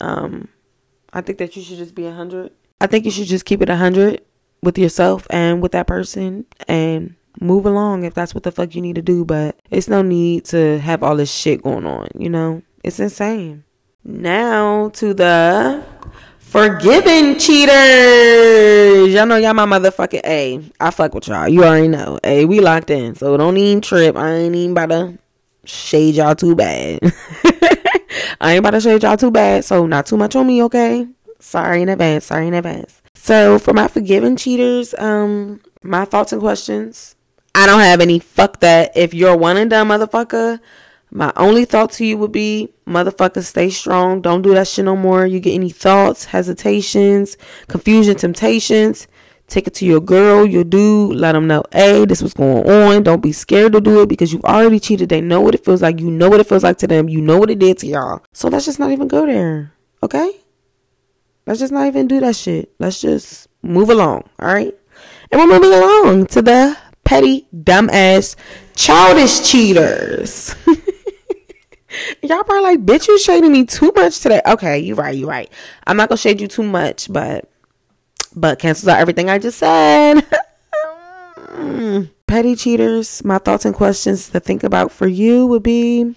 Um, 0.00 0.48
I 1.12 1.20
think 1.20 1.38
that 1.38 1.56
you 1.56 1.62
should 1.62 1.78
just 1.78 1.94
be 1.94 2.06
a 2.06 2.12
hundred. 2.12 2.52
I 2.80 2.86
think 2.86 3.04
you 3.04 3.10
should 3.10 3.26
just 3.26 3.44
keep 3.44 3.60
it 3.60 3.68
a 3.68 3.76
hundred 3.76 4.22
with 4.62 4.78
yourself 4.78 5.26
and 5.30 5.60
with 5.60 5.72
that 5.72 5.86
person 5.86 6.46
and 6.66 7.16
move 7.44 7.66
along 7.66 8.04
if 8.04 8.14
that's 8.14 8.34
what 8.34 8.42
the 8.42 8.50
fuck 8.50 8.74
you 8.74 8.80
need 8.80 8.96
to 8.96 9.02
do. 9.02 9.24
But 9.24 9.58
it's 9.70 9.88
no 9.88 10.02
need 10.02 10.46
to 10.46 10.78
have 10.80 11.02
all 11.02 11.16
this 11.16 11.32
shit 11.32 11.62
going 11.62 11.86
on, 11.86 12.08
you 12.18 12.28
know? 12.28 12.62
It's 12.82 12.98
insane. 12.98 13.64
Now 14.04 14.90
to 14.90 15.14
the 15.14 15.84
forgiven 16.38 17.38
cheaters. 17.38 19.12
Y'all 19.12 19.26
know 19.26 19.36
y'all 19.36 19.54
my 19.54 19.66
motherfucking 19.66 20.24
A. 20.24 20.60
I 20.80 20.90
fuck 20.90 21.14
with 21.14 21.28
y'all. 21.28 21.48
You 21.48 21.64
already 21.64 21.88
know. 21.88 22.18
A, 22.22 22.44
we 22.44 22.60
locked 22.60 22.90
in. 22.90 23.14
So 23.14 23.36
don't 23.36 23.56
even 23.56 23.80
trip. 23.80 24.16
I 24.16 24.30
ain't 24.30 24.54
even 24.54 24.72
about 24.72 24.90
to 24.90 25.18
shade 25.64 26.16
y'all 26.16 26.34
too 26.34 26.54
bad. 26.54 27.00
I 28.40 28.52
ain't 28.52 28.58
about 28.58 28.72
to 28.72 28.80
shade 28.80 29.02
y'all 29.02 29.16
too 29.16 29.30
bad. 29.30 29.64
So 29.64 29.86
not 29.86 30.06
too 30.06 30.16
much 30.16 30.36
on 30.36 30.46
me, 30.46 30.62
okay? 30.64 31.06
Sorry 31.40 31.82
in 31.82 31.88
advance. 31.88 32.26
Sorry 32.26 32.46
in 32.46 32.54
advance. 32.54 33.02
So 33.14 33.58
for 33.58 33.72
my 33.72 33.88
forgiven 33.88 34.36
cheaters, 34.36 34.94
um, 34.98 35.60
my 35.82 36.04
thoughts 36.04 36.32
and 36.32 36.42
questions 36.42 37.16
I 37.54 37.66
don't 37.66 37.80
have 37.80 38.00
any. 38.00 38.18
Fuck 38.18 38.60
that. 38.60 38.96
If 38.96 39.14
you're 39.14 39.36
one 39.36 39.56
and 39.56 39.70
done, 39.70 39.88
motherfucker, 39.88 40.60
my 41.10 41.32
only 41.36 41.64
thought 41.64 41.92
to 41.92 42.04
you 42.04 42.18
would 42.18 42.32
be, 42.32 42.70
motherfucker, 42.86 43.44
stay 43.44 43.70
strong. 43.70 44.20
Don't 44.20 44.42
do 44.42 44.54
that 44.54 44.66
shit 44.66 44.84
no 44.84 44.96
more. 44.96 45.24
You 45.24 45.38
get 45.38 45.54
any 45.54 45.70
thoughts, 45.70 46.24
hesitations, 46.24 47.36
confusion, 47.68 48.16
temptations, 48.16 49.06
take 49.46 49.68
it 49.68 49.74
to 49.74 49.86
your 49.86 50.00
girl, 50.00 50.44
your 50.44 50.64
dude. 50.64 51.16
Let 51.16 51.32
them 51.32 51.46
know, 51.46 51.62
hey, 51.70 52.04
this 52.04 52.20
was 52.20 52.34
going 52.34 52.68
on. 52.68 53.04
Don't 53.04 53.22
be 53.22 53.30
scared 53.30 53.72
to 53.74 53.80
do 53.80 54.02
it 54.02 54.08
because 54.08 54.32
you've 54.32 54.44
already 54.44 54.80
cheated. 54.80 55.08
They 55.08 55.20
know 55.20 55.40
what 55.40 55.54
it 55.54 55.64
feels 55.64 55.82
like. 55.82 56.00
You 56.00 56.10
know 56.10 56.28
what 56.28 56.40
it 56.40 56.48
feels 56.48 56.64
like 56.64 56.78
to 56.78 56.88
them. 56.88 57.08
You 57.08 57.20
know 57.20 57.38
what 57.38 57.50
it 57.50 57.60
did 57.60 57.78
to 57.78 57.86
y'all. 57.86 58.24
So 58.32 58.48
let's 58.48 58.64
just 58.64 58.80
not 58.80 58.90
even 58.90 59.06
go 59.06 59.24
there. 59.26 59.72
Okay? 60.02 60.32
Let's 61.46 61.60
just 61.60 61.72
not 61.72 61.86
even 61.86 62.08
do 62.08 62.18
that 62.20 62.34
shit. 62.34 62.72
Let's 62.80 63.00
just 63.00 63.46
move 63.62 63.90
along. 63.90 64.28
All 64.40 64.52
right? 64.52 64.74
And 65.30 65.40
we're 65.40 65.46
moving 65.46 65.72
along 65.72 66.26
to 66.26 66.42
the 66.42 66.76
petty, 67.04 67.46
dumbass, 67.54 68.36
childish 68.74 69.50
cheaters. 69.50 70.54
Y'all 72.22 72.42
probably 72.42 72.62
like, 72.62 72.84
bitch, 72.84 73.06
you 73.06 73.18
shading 73.18 73.52
me 73.52 73.64
too 73.64 73.92
much 73.94 74.20
today. 74.20 74.40
Okay, 74.46 74.78
you 74.78 74.94
right, 74.94 75.14
you 75.14 75.28
right. 75.28 75.50
I'm 75.86 75.96
not 75.96 76.08
gonna 76.08 76.18
shade 76.18 76.40
you 76.40 76.48
too 76.48 76.62
much, 76.62 77.12
but 77.12 77.48
but 78.34 78.58
cancels 78.58 78.88
out 78.88 78.98
everything 78.98 79.30
I 79.30 79.38
just 79.38 79.58
said. 79.58 80.22
Petty 82.26 82.56
cheaters, 82.56 83.24
my 83.24 83.38
thoughts 83.38 83.64
and 83.64 83.74
questions 83.74 84.28
to 84.30 84.40
think 84.40 84.64
about 84.64 84.90
for 84.90 85.06
you 85.06 85.46
would 85.46 85.62
be 85.62 86.14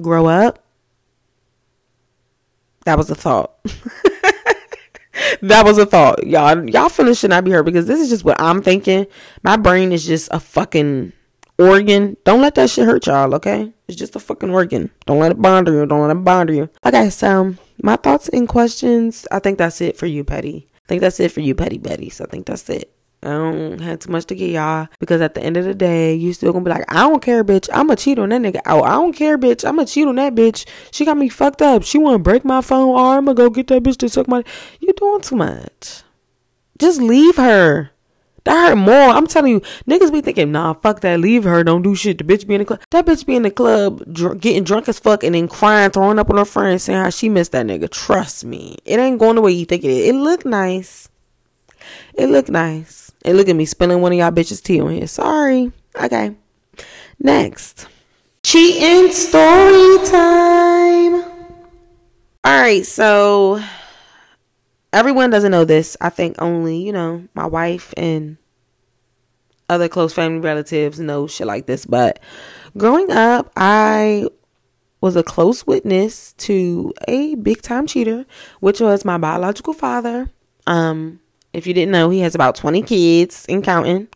grow 0.00 0.26
up. 0.26 0.62
That 2.84 2.98
was 2.98 3.10
a 3.10 3.14
thought. 3.14 3.54
that 5.42 5.64
was 5.64 5.78
a 5.78 5.86
thought. 5.86 6.26
Y'all 6.26 6.68
y'all 6.68 6.88
feelings 6.88 7.18
should 7.18 7.30
not 7.30 7.44
be 7.44 7.50
hurt 7.50 7.64
because 7.64 7.86
this 7.86 8.00
is 8.00 8.08
just 8.08 8.24
what 8.24 8.40
I'm 8.40 8.62
thinking. 8.62 9.06
My 9.42 9.56
brain 9.56 9.92
is 9.92 10.06
just 10.06 10.28
a 10.32 10.40
fucking 10.40 11.12
organ. 11.58 12.16
Don't 12.24 12.40
let 12.40 12.54
that 12.56 12.70
shit 12.70 12.86
hurt 12.86 13.06
y'all, 13.06 13.34
okay? 13.34 13.72
It's 13.88 13.96
just 13.96 14.16
a 14.16 14.20
fucking 14.20 14.50
organ. 14.50 14.90
Don't 15.06 15.20
let 15.20 15.32
it 15.32 15.40
bother 15.40 15.72
you. 15.72 15.86
Don't 15.86 16.06
let 16.06 16.16
it 16.16 16.24
bother 16.24 16.52
you. 16.52 16.68
Okay, 16.84 17.10
so 17.10 17.40
um, 17.40 17.58
my 17.82 17.96
thoughts 17.96 18.28
and 18.28 18.48
questions. 18.48 19.26
I 19.30 19.38
think 19.38 19.58
that's 19.58 19.80
it 19.80 19.96
for 19.96 20.06
you, 20.06 20.24
Petty. 20.24 20.68
I 20.74 20.86
think 20.88 21.00
that's 21.00 21.20
it 21.20 21.32
for 21.32 21.40
you, 21.40 21.54
Petty 21.54 21.78
Betty. 21.78 22.10
So 22.10 22.24
I 22.24 22.28
think 22.28 22.46
that's 22.46 22.68
it. 22.68 22.92
I 23.22 23.28
don't 23.28 23.80
have 23.80 24.00
too 24.00 24.12
much 24.12 24.26
to 24.26 24.34
get 24.34 24.50
y'all 24.50 24.88
because 25.00 25.20
at 25.20 25.34
the 25.34 25.42
end 25.42 25.56
of 25.56 25.64
the 25.64 25.74
day, 25.74 26.14
you 26.14 26.32
still 26.32 26.52
gonna 26.52 26.64
be 26.64 26.70
like, 26.70 26.84
I 26.88 27.08
don't 27.08 27.22
care, 27.22 27.42
bitch. 27.42 27.68
I'm 27.72 27.90
a 27.90 27.96
cheat 27.96 28.18
on 28.18 28.28
that 28.28 28.40
nigga. 28.40 28.60
Oh, 28.66 28.82
I 28.82 28.90
don't 28.90 29.14
care, 29.14 29.36
bitch. 29.36 29.66
I'm 29.66 29.78
a 29.78 29.86
cheat 29.86 30.06
on 30.06 30.16
that 30.16 30.34
bitch. 30.34 30.66
She 30.92 31.04
got 31.04 31.16
me 31.16 31.28
fucked 31.28 31.62
up. 31.62 31.82
She 31.82 31.98
wanna 31.98 32.18
break 32.18 32.44
my 32.44 32.60
phone. 32.60 32.90
Or 32.90 32.98
oh, 32.98 33.16
I'm 33.16 33.24
gonna 33.24 33.34
go 33.34 33.50
get 33.50 33.66
that 33.68 33.82
bitch 33.82 33.96
to 33.98 34.08
suck 34.08 34.28
my. 34.28 34.44
You 34.80 34.92
doing 34.92 35.22
too 35.22 35.36
much. 35.36 36.02
Just 36.78 37.00
leave 37.00 37.36
her. 37.36 37.90
That 38.46 38.68
hurt 38.68 38.76
more. 38.76 39.10
I'm 39.10 39.26
telling 39.26 39.54
you, 39.54 39.60
niggas 39.88 40.12
be 40.12 40.20
thinking, 40.20 40.52
nah, 40.52 40.74
fuck 40.74 41.00
that, 41.00 41.18
leave 41.18 41.42
her, 41.42 41.64
don't 41.64 41.82
do 41.82 41.96
shit. 41.96 42.18
The 42.18 42.24
bitch 42.24 42.46
be 42.46 42.54
in 42.54 42.60
the 42.60 42.64
club. 42.64 42.80
That 42.92 43.04
bitch 43.04 43.26
be 43.26 43.34
in 43.34 43.42
the 43.42 43.50
club 43.50 44.04
dr- 44.12 44.40
getting 44.40 44.62
drunk 44.62 44.88
as 44.88 45.00
fuck 45.00 45.24
and 45.24 45.34
then 45.34 45.48
crying, 45.48 45.90
throwing 45.90 46.20
up 46.20 46.30
on 46.30 46.36
her 46.36 46.44
friends, 46.44 46.84
saying 46.84 47.02
how 47.02 47.10
she 47.10 47.28
missed 47.28 47.50
that 47.52 47.66
nigga. 47.66 47.90
Trust 47.90 48.44
me, 48.44 48.76
it 48.84 49.00
ain't 49.00 49.18
going 49.18 49.34
the 49.34 49.42
way 49.42 49.50
you 49.50 49.64
think 49.64 49.82
it 49.82 49.90
is. 49.90 50.10
It 50.10 50.14
look 50.14 50.44
nice. 50.46 51.08
It 52.14 52.28
look 52.28 52.48
nice. 52.48 53.05
And 53.26 53.36
look 53.36 53.48
at 53.48 53.56
me 53.56 53.64
spilling 53.64 54.00
one 54.00 54.12
of 54.12 54.18
y'all 54.18 54.30
bitches 54.30 54.62
tea 54.62 54.80
on 54.80 54.92
here. 54.92 55.08
Sorry. 55.08 55.72
Okay. 56.00 56.34
Next. 57.18 57.88
Cheating 58.44 59.10
story 59.10 60.06
time. 60.06 61.14
All 62.44 62.62
right, 62.62 62.86
so 62.86 63.60
everyone 64.92 65.30
doesn't 65.30 65.50
know 65.50 65.64
this. 65.64 65.96
I 66.00 66.10
think 66.10 66.40
only, 66.40 66.76
you 66.76 66.92
know, 66.92 67.26
my 67.34 67.46
wife 67.46 67.92
and 67.96 68.36
other 69.68 69.88
close 69.88 70.12
family 70.12 70.38
relatives 70.38 71.00
know 71.00 71.26
shit 71.26 71.48
like 71.48 71.66
this. 71.66 71.84
But 71.84 72.20
growing 72.78 73.10
up, 73.10 73.50
I 73.56 74.28
was 75.00 75.16
a 75.16 75.24
close 75.24 75.66
witness 75.66 76.32
to 76.34 76.92
a 77.08 77.34
big 77.34 77.62
time 77.62 77.88
cheater, 77.88 78.24
which 78.60 78.80
was 78.80 79.04
my 79.04 79.18
biological 79.18 79.72
father. 79.72 80.30
Um, 80.68 81.18
if 81.56 81.66
you 81.66 81.72
didn't 81.72 81.90
know, 81.90 82.10
he 82.10 82.20
has 82.20 82.34
about 82.34 82.54
20 82.54 82.82
kids 82.82 83.46
and 83.48 83.64
counting. 83.64 84.08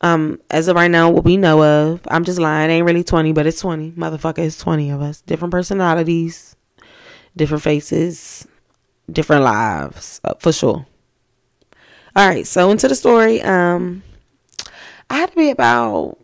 Um, 0.00 0.40
as 0.50 0.68
of 0.68 0.76
right 0.76 0.90
now, 0.90 1.10
what 1.10 1.22
we 1.22 1.36
know 1.36 1.62
of, 1.62 2.00
I'm 2.08 2.24
just 2.24 2.38
lying. 2.38 2.70
It 2.70 2.74
ain't 2.74 2.86
really 2.86 3.04
20, 3.04 3.32
but 3.32 3.46
it's 3.46 3.60
20. 3.60 3.92
Motherfucker, 3.92 4.38
it's 4.38 4.56
20 4.56 4.90
of 4.90 5.02
us. 5.02 5.20
Different 5.20 5.52
personalities, 5.52 6.56
different 7.36 7.62
faces, 7.62 8.48
different 9.10 9.42
lives 9.42 10.18
uh, 10.24 10.32
for 10.38 10.50
sure. 10.50 10.86
All 12.16 12.26
right, 12.26 12.46
so 12.46 12.70
into 12.70 12.88
the 12.88 12.94
story. 12.94 13.42
Um, 13.42 14.02
I 15.10 15.18
had 15.18 15.30
to 15.30 15.36
be 15.36 15.50
about 15.50 16.16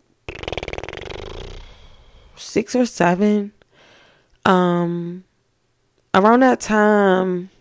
six 2.35 2.75
or 2.75 2.87
seven. 2.87 3.51
Um, 4.45 5.25
around 6.15 6.39
that 6.39 6.59
time, 6.59 7.51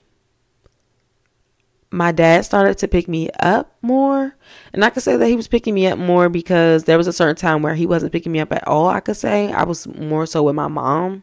my 1.92 2.11
dad 2.11 2.44
started 2.44 2.78
to 2.78 2.88
pick 2.88 3.06
me 3.06 3.28
up 3.38 3.76
more. 3.82 4.34
And 4.72 4.84
I 4.84 4.90
could 4.90 5.02
say 5.02 5.16
that 5.16 5.26
he 5.28 5.37
was 5.37 5.46
picking 5.46 5.75
me 5.75 5.87
up 5.87 5.99
more 5.99 6.28
because 6.28 6.84
there 6.84 6.96
was 6.96 7.06
a 7.06 7.12
certain 7.12 7.37
time 7.37 7.62
where 7.62 7.75
he 7.75 7.87
wasn't 7.87 8.12
picking 8.12 8.32
me 8.32 8.40
up 8.40 8.50
at 8.52 8.66
all. 8.66 8.88
I 8.88 9.00
could 9.00 9.16
say 9.16 9.52
I 9.52 9.64
was 9.64 9.87
more 9.87 10.25
so 10.26 10.42
with 10.42 10.54
my 10.54 10.68
mom. 10.68 11.22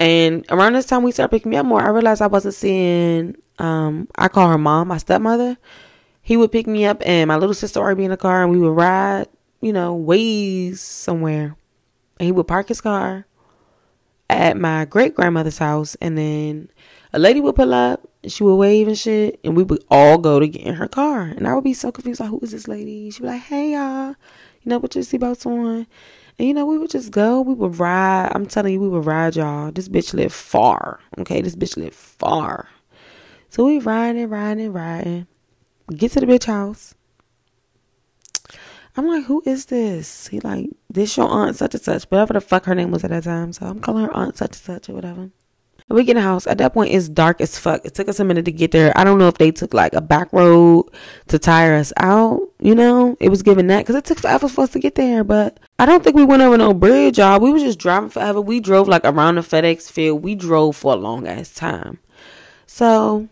And 0.00 0.44
around 0.50 0.72
this 0.72 0.86
time 0.86 1.04
we 1.04 1.12
started 1.12 1.30
picking 1.30 1.50
me 1.50 1.56
up 1.56 1.66
more, 1.66 1.80
I 1.80 1.90
realized 1.90 2.22
I 2.22 2.26
wasn't 2.26 2.54
seeing 2.54 3.36
um 3.58 4.08
I 4.16 4.28
call 4.28 4.48
her 4.48 4.58
mom, 4.58 4.88
my 4.88 4.98
stepmother. 4.98 5.56
He 6.22 6.36
would 6.36 6.50
pick 6.50 6.66
me 6.66 6.84
up 6.84 7.00
and 7.06 7.28
my 7.28 7.36
little 7.36 7.54
sister 7.54 7.82
would 7.82 7.96
be 7.96 8.04
in 8.04 8.10
the 8.10 8.16
car 8.16 8.42
and 8.42 8.50
we 8.50 8.58
would 8.58 8.70
ride, 8.70 9.28
you 9.60 9.72
know, 9.72 9.94
ways 9.94 10.80
somewhere. 10.80 11.56
And 12.18 12.26
he 12.26 12.32
would 12.32 12.48
park 12.48 12.68
his 12.68 12.80
car 12.80 13.26
at 14.28 14.56
my 14.56 14.86
great 14.86 15.14
grandmother's 15.14 15.58
house 15.58 15.96
and 16.00 16.18
then 16.18 16.70
a 17.12 17.18
lady 17.18 17.40
would 17.40 17.54
pull 17.54 17.74
up 17.74 18.08
she 18.26 18.44
would 18.44 18.56
wave 18.56 18.88
and 18.88 18.98
shit 18.98 19.40
and 19.42 19.56
we 19.56 19.62
would 19.62 19.84
all 19.90 20.18
go 20.18 20.38
to 20.38 20.48
get 20.48 20.62
in 20.62 20.74
her 20.74 20.88
car. 20.88 21.22
And 21.22 21.46
I 21.46 21.54
would 21.54 21.64
be 21.64 21.74
so 21.74 21.90
confused 21.90 22.20
like 22.20 22.30
who 22.30 22.40
is 22.40 22.52
this 22.52 22.68
lady? 22.68 23.10
She'd 23.10 23.22
be 23.22 23.28
like, 23.28 23.42
Hey 23.42 23.72
y'all, 23.72 24.10
you 24.62 24.70
know, 24.70 24.80
put 24.80 24.94
your 24.94 25.04
seatbelts 25.04 25.46
on. 25.46 25.86
And 26.38 26.48
you 26.48 26.54
know, 26.54 26.64
we 26.64 26.78
would 26.78 26.90
just 26.90 27.10
go, 27.10 27.40
we 27.40 27.54
would 27.54 27.78
ride. 27.78 28.32
I'm 28.34 28.46
telling 28.46 28.72
you, 28.72 28.80
we 28.80 28.88
would 28.88 29.04
ride, 29.04 29.36
y'all. 29.36 29.70
This 29.70 29.88
bitch 29.88 30.14
lived 30.14 30.32
far. 30.32 31.00
Okay, 31.18 31.42
this 31.42 31.54
bitch 31.54 31.76
lived 31.76 31.94
far. 31.94 32.68
So 33.50 33.66
we 33.66 33.78
riding, 33.78 34.22
and 34.22 34.30
riding, 34.30 34.72
riding. 34.72 35.26
Get 35.94 36.12
to 36.12 36.20
the 36.20 36.26
bitch 36.26 36.46
house. 36.46 36.94
I'm 38.96 39.06
like, 39.06 39.24
who 39.24 39.42
is 39.46 39.66
this? 39.66 40.28
He 40.28 40.40
like, 40.40 40.70
this 40.90 41.16
your 41.16 41.28
aunt 41.28 41.56
such 41.56 41.74
and 41.74 41.82
such, 41.82 42.04
whatever 42.04 42.34
the 42.34 42.40
fuck 42.40 42.64
her 42.64 42.74
name 42.74 42.90
was 42.90 43.04
at 43.04 43.10
that 43.10 43.24
time. 43.24 43.52
So 43.52 43.66
I'm 43.66 43.80
calling 43.80 44.04
her 44.04 44.12
aunt 44.12 44.36
such 44.36 44.50
and 44.50 44.56
such 44.56 44.88
or 44.88 44.94
whatever. 44.94 45.30
We 45.88 46.04
get 46.04 46.16
in 46.16 46.22
the 46.22 46.28
house. 46.28 46.46
At 46.46 46.58
that 46.58 46.72
point, 46.72 46.92
it's 46.92 47.08
dark 47.08 47.40
as 47.40 47.58
fuck. 47.58 47.84
It 47.84 47.94
took 47.94 48.08
us 48.08 48.18
a 48.18 48.24
minute 48.24 48.46
to 48.46 48.52
get 48.52 48.70
there. 48.70 48.96
I 48.96 49.04
don't 49.04 49.18
know 49.18 49.28
if 49.28 49.38
they 49.38 49.50
took 49.50 49.74
like 49.74 49.92
a 49.92 50.00
back 50.00 50.32
road 50.32 50.86
to 51.28 51.38
tire 51.38 51.74
us 51.74 51.92
out. 51.98 52.40
You 52.60 52.74
know, 52.74 53.16
it 53.20 53.28
was 53.28 53.42
given 53.42 53.66
that 53.66 53.80
because 53.80 53.96
it 53.96 54.04
took 54.04 54.20
forever 54.20 54.48
for 54.48 54.62
us 54.62 54.70
to 54.70 54.78
get 54.78 54.94
there. 54.94 55.22
But 55.22 55.60
I 55.78 55.86
don't 55.86 56.02
think 56.02 56.16
we 56.16 56.24
went 56.24 56.42
over 56.42 56.56
no 56.56 56.72
bridge, 56.72 57.18
y'all. 57.18 57.40
We 57.40 57.52
was 57.52 57.62
just 57.62 57.78
driving 57.78 58.10
forever. 58.10 58.40
We 58.40 58.60
drove 58.60 58.88
like 58.88 59.04
around 59.04 59.34
the 59.34 59.42
FedEx 59.42 59.90
field. 59.90 60.22
We 60.22 60.34
drove 60.34 60.76
for 60.76 60.94
a 60.94 60.96
long 60.96 61.26
ass 61.26 61.52
time. 61.52 61.98
So 62.66 63.28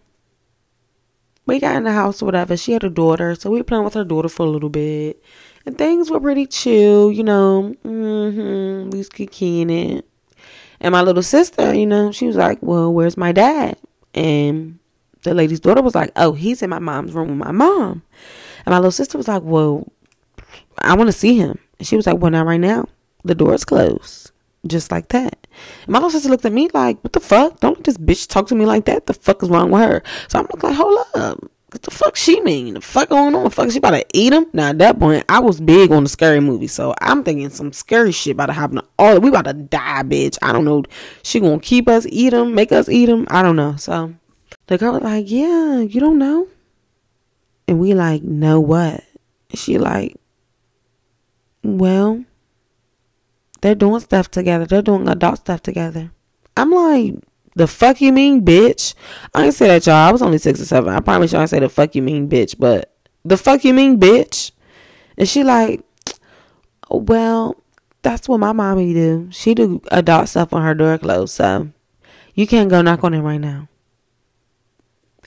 we 1.47 1.59
got 1.61 1.77
in 1.77 1.85
the 1.85 1.93
house 1.93 2.21
or 2.21 2.27
whatever. 2.27 2.57
She 2.57 2.73
had 2.73 2.85
a 2.85 2.91
daughter, 2.91 3.35
so 3.35 3.51
we 3.51 3.59
were 3.59 3.65
playing 3.65 3.85
with 3.85 3.95
her 3.95 4.05
daughter 4.05 4.29
for 4.29 4.45
a 4.45 4.51
little 4.51 4.69
bit. 4.69 5.23
And 5.65 5.77
things 5.79 6.11
were 6.11 6.21
pretty 6.21 6.47
chill, 6.47 7.13
you 7.13 7.23
know. 7.23 7.75
Mm-hmm. 7.85 8.91
We 8.91 8.99
was 8.99 9.09
kicking 9.09 9.71
it. 9.71 10.10
And 10.81 10.93
my 10.93 11.03
little 11.03 11.23
sister, 11.23 11.75
you 11.75 11.87
know, 11.87 12.13
she 12.13 12.27
was 12.27 12.37
like, 12.37 12.59
Well, 12.61 12.93
where's 12.93 13.17
my 13.17 13.33
dad? 13.33 13.77
And 14.15 14.79
the 15.23 15.35
lady's 15.35 15.61
daughter 15.61 15.83
was 15.83 15.95
like, 15.95 16.11
Oh, 16.17 16.33
he's 16.33 16.63
in 16.63 16.71
my 16.71 16.79
mom's 16.79 17.13
room 17.13 17.29
with 17.29 17.39
my 17.47 17.53
mom. 17.53 18.03
And 18.65 18.73
my 18.73 18.79
little 18.79 18.91
sister 18.91 19.19
was 19.19 19.29
like, 19.29 19.43
Well, 19.43 19.87
I 20.79 20.95
want 20.95 21.09
to 21.09 21.13
see 21.13 21.37
him. 21.37 21.59
And 21.79 21.87
she 21.87 21.97
was 21.97 22.07
like, 22.07 22.19
Well, 22.19 22.31
not 22.31 22.47
right 22.47 22.61
now. 22.61 22.87
The 23.25 23.35
door's 23.35 23.65
closed. 23.65 24.33
Just 24.67 24.91
like 24.91 25.09
that. 25.09 25.47
And 25.83 25.89
my 25.89 25.99
little 25.99 26.11
sister 26.11 26.29
looked 26.29 26.45
at 26.45 26.53
me 26.53 26.71
like, 26.73 27.03
What 27.05 27.13
the 27.13 27.21
fuck? 27.21 27.61
Don't 27.61 27.77
let 27.77 27.85
this 27.85 27.99
bitch 27.99 28.29
talk 28.29 28.47
to 28.49 28.55
me 28.55 28.65
like 28.65 28.87
that. 28.87 29.07
The 29.07 29.15
fuck 29.15 29.43
is 29.43 29.51
wrong 29.51 29.71
with 29.71 29.83
her? 29.83 30.03
So 30.29 30.39
I'm 30.39 30.47
like, 30.63 30.77
Hold 30.77 31.07
up. 31.15 31.51
What 31.71 31.83
the 31.83 31.91
fuck 31.93 32.17
she 32.17 32.41
mean? 32.41 32.75
The 32.75 32.81
fuck 32.81 33.11
going 33.11 33.33
on? 33.35 33.45
The 33.45 33.51
fuck 33.51 33.71
she 33.71 33.79
about 33.79 33.93
to 33.93 34.05
eat 34.13 34.33
him? 34.33 34.47
Now 34.53 34.71
at 34.71 34.79
that 34.79 34.99
point, 34.99 35.25
I 35.29 35.39
was 35.39 35.61
big 35.61 35.93
on 35.93 36.03
the 36.03 36.09
scary 36.09 36.41
movie, 36.41 36.67
so 36.67 36.95
I'm 37.01 37.23
thinking 37.23 37.49
some 37.51 37.73
scary 37.73 38.11
shit 38.11 38.33
about 38.33 38.47
to 38.47 38.55
happen. 38.55 38.81
All 38.99 39.21
we 39.21 39.29
about 39.29 39.45
to 39.45 39.53
die, 39.53 40.03
bitch. 40.03 40.37
I 40.43 40.53
don't 40.53 40.65
know. 40.65 40.83
She 41.23 41.39
gonna 41.39 41.61
keep 41.61 41.89
us 41.89 42.07
eat 42.09 42.33
him, 42.33 42.57
make 42.57 42.73
us 42.73 42.89
eat 42.89 43.09
him. 43.09 43.25
I 43.31 43.43
don't 43.43 43.55
know. 43.55 43.77
So 43.77 44.15
the 44.67 44.79
girl 44.79 44.95
was 44.95 45.03
like, 45.03 45.31
"Yeah, 45.31 45.79
you 45.79 46.01
don't 46.01 46.19
know," 46.19 46.49
and 47.69 47.79
we 47.79 47.95
like, 47.95 48.25
"Know 48.25 48.59
what?" 48.59 49.05
She 49.55 49.79
like, 49.79 50.17
"Well, 51.63 52.25
they're 53.61 53.77
doing 53.77 54.01
stuff 54.01 54.29
together. 54.29 54.67
They're 54.67 54.83
doing 54.83 55.09
adult 55.09 55.39
stuff 55.39 55.63
together." 55.63 56.11
I'm 56.57 56.73
like, 56.73 57.15
the 57.61 57.67
fuck 57.67 58.01
you 58.01 58.13
mean, 58.13 58.43
bitch? 58.43 58.95
I 59.35 59.45
ain't 59.45 59.55
say 59.55 59.69
that, 59.69 59.87
y'all. 59.87 59.95
I 59.95 60.11
was 60.11 60.23
only 60.23 60.39
six 60.39 60.61
or 60.61 60.65
seven. 60.65 60.95
I 60.95 61.01
promise 61.01 61.33
y'all 61.33 61.43
I 61.43 61.47
say 61.47 61.61
the 61.61 61.69
fuck 61.69 61.95
you 61.95 62.01
mean, 62.01 62.29
bitch. 62.29 62.57
But 62.59 62.93
the 63.23 63.37
fuck 63.37 63.65
you 63.65 63.75
mean, 63.75 64.01
bitch? 64.01 64.51
And 65.19 65.29
she 65.29 65.45
like, 65.45 65.83
well, 66.89 67.63
that's 68.01 68.29
what 68.29 68.41
my 68.41 68.53
mommy 68.53 68.95
do. 68.95 69.29
She 69.31 69.55
do 69.55 69.83
adult 69.91 70.29
stuff 70.29 70.55
on 70.55 70.63
her 70.63 70.75
door 70.75 70.97
closed, 70.97 71.35
so 71.35 71.69
you 72.35 72.47
can't 72.47 72.71
go 72.71 72.81
knock 72.81 73.05
on 73.05 73.13
it 73.13 73.21
right 73.21 73.41
now. 73.41 73.69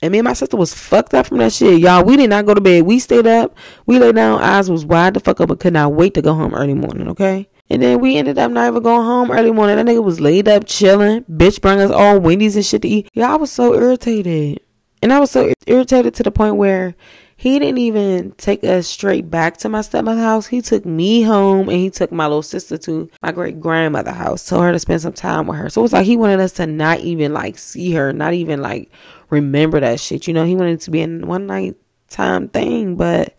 And 0.02 0.10
me 0.10 0.18
and 0.18 0.26
my 0.26 0.32
sister 0.32 0.56
was 0.56 0.74
fucked 0.74 1.14
up 1.14 1.28
from 1.28 1.38
that 1.38 1.52
shit. 1.52 1.78
Y'all, 1.78 2.04
we 2.04 2.16
did 2.16 2.30
not 2.30 2.46
go 2.46 2.52
to 2.52 2.60
bed. 2.60 2.82
We 2.82 2.98
stayed 2.98 3.28
up. 3.28 3.56
We 3.86 4.00
lay 4.00 4.10
down. 4.10 4.42
Eyes 4.42 4.68
was 4.68 4.84
wide 4.84 5.14
the 5.14 5.20
fuck 5.20 5.40
up 5.40 5.48
but 5.48 5.60
could 5.60 5.72
not 5.72 5.92
wait 5.92 6.14
to 6.14 6.22
go 6.22 6.34
home 6.34 6.52
early 6.52 6.74
morning, 6.74 7.08
okay? 7.08 7.48
And 7.70 7.82
then 7.82 8.00
we 8.00 8.16
ended 8.16 8.38
up 8.38 8.50
not 8.50 8.68
even 8.68 8.82
going 8.82 9.04
home 9.06 9.30
early 9.30 9.50
morning. 9.50 9.76
That 9.76 9.86
nigga 9.86 10.02
was 10.02 10.20
laid 10.20 10.48
up 10.48 10.64
chilling. 10.66 11.24
Bitch 11.24 11.60
brought 11.60 11.78
us 11.78 11.90
all 11.90 12.20
Wendy's 12.20 12.56
and 12.56 12.64
shit 12.64 12.82
to 12.82 12.88
eat. 12.88 13.08
Y'all, 13.14 13.24
I 13.24 13.36
was 13.36 13.50
so 13.50 13.74
irritated. 13.74 14.60
And 15.02 15.12
I 15.12 15.20
was 15.20 15.30
so 15.30 15.52
irritated 15.66 16.14
to 16.14 16.22
the 16.22 16.30
point 16.30 16.56
where 16.56 16.94
he 17.36 17.58
didn't 17.58 17.78
even 17.78 18.32
take 18.32 18.64
us 18.64 18.86
straight 18.86 19.30
back 19.30 19.56
to 19.58 19.68
my 19.68 19.80
stepmother's 19.80 20.22
house. 20.22 20.46
He 20.46 20.62
took 20.62 20.84
me 20.84 21.22
home 21.22 21.68
and 21.68 21.78
he 21.78 21.90
took 21.90 22.12
my 22.12 22.26
little 22.26 22.42
sister 22.42 22.78
to 22.78 23.10
my 23.22 23.32
great 23.32 23.60
grandmother's 23.60 24.14
house, 24.14 24.46
told 24.46 24.62
her 24.64 24.72
to 24.72 24.78
spend 24.78 25.02
some 25.02 25.12
time 25.12 25.46
with 25.46 25.58
her. 25.58 25.68
So 25.68 25.80
it 25.80 25.82
was 25.82 25.92
like 25.92 26.06
he 26.06 26.16
wanted 26.16 26.40
us 26.40 26.52
to 26.52 26.66
not 26.66 27.00
even 27.00 27.32
like 27.32 27.58
see 27.58 27.92
her, 27.92 28.12
not 28.12 28.34
even 28.34 28.62
like 28.62 28.90
remember 29.30 29.80
that 29.80 30.00
shit. 30.00 30.26
You 30.26 30.34
know, 30.34 30.44
he 30.44 30.54
wanted 30.54 30.74
it 30.74 30.80
to 30.82 30.90
be 30.90 31.02
a 31.02 31.08
one 31.08 31.46
night 31.46 31.76
time 32.08 32.48
thing, 32.48 32.96
but 32.96 33.36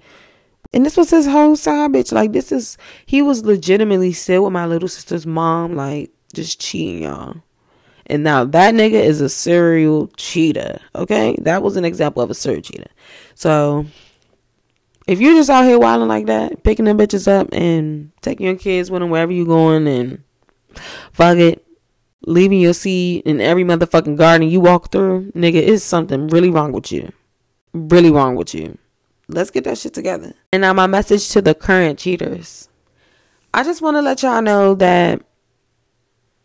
and 0.75 0.85
this 0.85 0.97
was 0.97 1.09
his 1.09 1.25
whole 1.25 1.55
side 1.55 1.93
bitch. 1.93 2.11
Like 2.11 2.33
this 2.33 2.51
is 2.51 2.77
he 3.05 3.21
was 3.21 3.45
legitimately 3.45 4.11
still 4.11 4.43
with 4.43 4.53
my 4.53 4.65
little 4.65 4.89
sister's 4.89 5.25
mom, 5.25 5.75
like 5.75 6.11
just 6.33 6.59
cheating, 6.59 7.03
y'all. 7.03 7.37
And 8.07 8.23
now 8.23 8.43
that 8.43 8.75
nigga 8.75 9.01
is 9.01 9.21
a 9.21 9.29
serial 9.29 10.09
cheater. 10.17 10.79
Okay, 10.93 11.37
that 11.41 11.63
was 11.63 11.77
an 11.77 11.85
example 11.85 12.21
of 12.21 12.29
a 12.29 12.35
serial 12.35 12.61
cheater. 12.61 12.89
So 13.35 13.85
if 15.07 15.21
you're 15.21 15.33
just 15.33 15.49
out 15.49 15.63
here 15.63 15.79
wilding 15.79 16.09
like 16.09 16.25
that, 16.25 16.63
picking 16.63 16.85
them 16.85 16.97
bitches 16.97 17.27
up 17.27 17.47
and 17.53 18.11
taking 18.21 18.45
your 18.45 18.57
kids 18.57 18.91
with 18.91 19.01
them 19.01 19.09
wherever 19.09 19.31
you're 19.31 19.45
going 19.45 19.87
and 19.87 20.23
fuck 21.13 21.37
it, 21.37 21.65
leaving 22.27 22.59
your 22.59 22.73
seed 22.73 23.23
in 23.25 23.39
every 23.39 23.63
motherfucking 23.63 24.17
garden 24.17 24.49
you 24.49 24.59
walk 24.59 24.91
through, 24.91 25.31
nigga, 25.31 25.61
is 25.61 25.83
something 25.83 26.27
really 26.27 26.49
wrong 26.49 26.73
with 26.73 26.91
you. 26.91 27.13
Really 27.73 28.11
wrong 28.11 28.35
with 28.35 28.53
you. 28.53 28.77
Let's 29.27 29.51
get 29.51 29.63
that 29.63 29.77
shit 29.77 29.93
together. 29.93 30.33
And 30.51 30.61
now 30.61 30.73
my 30.73 30.87
message 30.87 31.29
to 31.29 31.41
the 31.41 31.55
current 31.55 31.99
cheaters. 31.99 32.69
I 33.53 33.63
just 33.63 33.81
want 33.81 33.95
to 33.95 34.01
let 34.01 34.21
y'all 34.21 34.41
know 34.41 34.75
that 34.75 35.21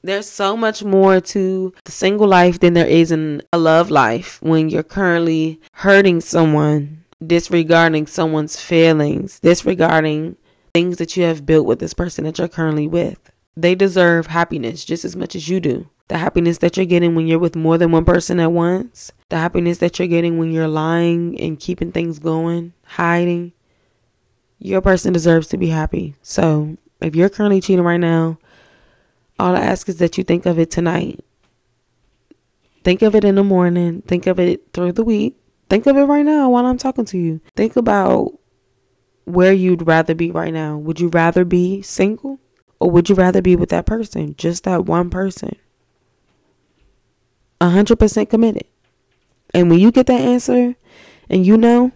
there's 0.02 0.28
so 0.28 0.56
much 0.56 0.82
more 0.82 1.20
to 1.20 1.74
the 1.84 1.92
single 1.92 2.26
life 2.26 2.60
than 2.60 2.74
there 2.74 2.86
is 2.86 3.12
in 3.12 3.42
a 3.52 3.58
love 3.58 3.90
life 3.90 4.40
when 4.40 4.70
you're 4.70 4.82
currently 4.82 5.60
hurting 5.74 6.20
someone, 6.20 7.04
disregarding 7.24 8.06
someone's 8.06 8.58
feelings, 8.58 9.40
disregarding 9.40 10.36
things 10.72 10.96
that 10.96 11.16
you 11.16 11.24
have 11.24 11.44
built 11.44 11.66
with 11.66 11.80
this 11.80 11.92
person 11.92 12.24
that 12.24 12.38
you're 12.38 12.48
currently 12.48 12.86
with. 12.86 13.30
They 13.56 13.74
deserve 13.74 14.28
happiness 14.28 14.84
just 14.84 15.04
as 15.04 15.16
much 15.16 15.34
as 15.34 15.48
you 15.48 15.60
do. 15.60 15.90
The 16.10 16.18
happiness 16.18 16.58
that 16.58 16.76
you're 16.76 16.86
getting 16.86 17.14
when 17.14 17.28
you're 17.28 17.38
with 17.38 17.54
more 17.54 17.78
than 17.78 17.92
one 17.92 18.04
person 18.04 18.40
at 18.40 18.50
once, 18.50 19.12
the 19.28 19.36
happiness 19.36 19.78
that 19.78 19.96
you're 19.96 20.08
getting 20.08 20.38
when 20.38 20.50
you're 20.50 20.66
lying 20.66 21.40
and 21.40 21.56
keeping 21.56 21.92
things 21.92 22.18
going, 22.18 22.72
hiding. 22.84 23.52
Your 24.58 24.80
person 24.80 25.12
deserves 25.12 25.46
to 25.46 25.56
be 25.56 25.68
happy. 25.68 26.16
So, 26.20 26.78
if 27.00 27.14
you're 27.14 27.28
currently 27.28 27.60
cheating 27.60 27.84
right 27.84 28.00
now, 28.00 28.40
all 29.38 29.54
I 29.54 29.60
ask 29.60 29.88
is 29.88 29.98
that 29.98 30.18
you 30.18 30.24
think 30.24 30.46
of 30.46 30.58
it 30.58 30.72
tonight. 30.72 31.24
Think 32.82 33.02
of 33.02 33.14
it 33.14 33.24
in 33.24 33.36
the 33.36 33.44
morning. 33.44 34.02
Think 34.02 34.26
of 34.26 34.40
it 34.40 34.72
through 34.72 34.94
the 34.94 35.04
week. 35.04 35.36
Think 35.68 35.86
of 35.86 35.96
it 35.96 36.06
right 36.06 36.26
now 36.26 36.50
while 36.50 36.66
I'm 36.66 36.76
talking 36.76 37.04
to 37.04 37.18
you. 37.18 37.40
Think 37.54 37.76
about 37.76 38.36
where 39.26 39.52
you'd 39.52 39.86
rather 39.86 40.16
be 40.16 40.32
right 40.32 40.52
now. 40.52 40.76
Would 40.76 40.98
you 40.98 41.06
rather 41.06 41.44
be 41.44 41.82
single 41.82 42.40
or 42.80 42.90
would 42.90 43.08
you 43.08 43.14
rather 43.14 43.40
be 43.40 43.54
with 43.54 43.68
that 43.68 43.86
person? 43.86 44.34
Just 44.36 44.64
that 44.64 44.86
one 44.86 45.08
person. 45.08 45.54
100% 47.60 48.30
committed. 48.30 48.64
And 49.52 49.70
when 49.70 49.78
you 49.78 49.90
get 49.90 50.06
that 50.06 50.20
answer 50.20 50.76
and 51.28 51.44
you 51.44 51.56
know, 51.56 51.92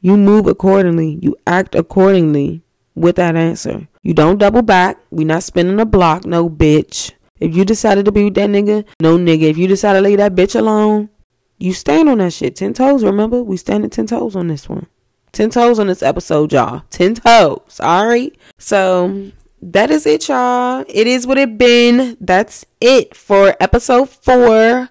you 0.00 0.16
move 0.16 0.46
accordingly, 0.46 1.18
you 1.22 1.36
act 1.46 1.74
accordingly 1.74 2.62
with 2.94 3.16
that 3.16 3.36
answer. 3.36 3.88
You 4.02 4.14
don't 4.14 4.38
double 4.38 4.62
back. 4.62 4.98
We 5.10 5.24
not 5.24 5.42
spinning 5.42 5.80
a 5.80 5.84
block, 5.84 6.24
no 6.24 6.48
bitch. 6.48 7.12
If 7.40 7.54
you 7.54 7.64
decided 7.64 8.04
to 8.04 8.12
be 8.12 8.24
with 8.24 8.34
that 8.34 8.48
nigga, 8.50 8.84
no 9.00 9.18
nigga. 9.18 9.42
If 9.42 9.58
you 9.58 9.66
decide 9.66 9.94
to 9.94 10.00
leave 10.00 10.18
that 10.18 10.34
bitch 10.34 10.58
alone, 10.58 11.10
you 11.58 11.72
stand 11.72 12.08
on 12.08 12.18
that 12.18 12.32
shit. 12.32 12.56
Ten 12.56 12.72
toes, 12.72 13.04
remember? 13.04 13.42
We 13.42 13.56
standing 13.56 13.90
ten 13.90 14.06
toes 14.06 14.36
on 14.36 14.48
this 14.48 14.68
one. 14.68 14.86
Ten 15.32 15.50
toes 15.50 15.78
on 15.78 15.86
this 15.88 16.02
episode, 16.02 16.52
y'all. 16.52 16.82
Ten 16.90 17.14
toes. 17.14 17.80
Alright. 17.80 18.38
So 18.58 19.32
that 19.62 19.90
is 19.90 20.06
it, 20.06 20.28
y'all. 20.28 20.84
It 20.88 21.06
is 21.06 21.26
what 21.26 21.38
it 21.38 21.58
been. 21.58 22.16
That's 22.20 22.64
it 22.80 23.16
for 23.16 23.56
episode 23.60 24.10
four 24.10 24.90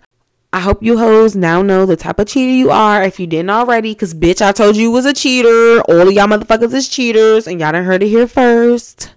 I 0.55 0.61
hope 0.61 0.81
you 0.81 0.97
hoes 0.97 1.35
now 1.35 1.61
know 1.61 1.85
the 1.85 1.97
type 1.97 2.17
of 2.17 2.27
cheater 2.27 2.53
you 2.53 2.71
are 2.71 3.03
if 3.03 3.19
you 3.19 3.27
didn't 3.27 3.49
already. 3.49 3.93
Cause 3.93 4.13
bitch, 4.13 4.41
I 4.41 4.53
told 4.53 4.77
you 4.77 4.89
was 4.89 5.03
a 5.03 5.13
cheater. 5.13 5.81
All 5.81 6.07
of 6.07 6.13
y'all 6.13 6.27
motherfuckers 6.27 6.73
is 6.73 6.87
cheaters 6.87 7.45
and 7.45 7.59
y'all 7.59 7.73
done 7.73 7.83
heard 7.83 8.01
it 8.01 8.07
here 8.07 8.25
first. 8.25 9.13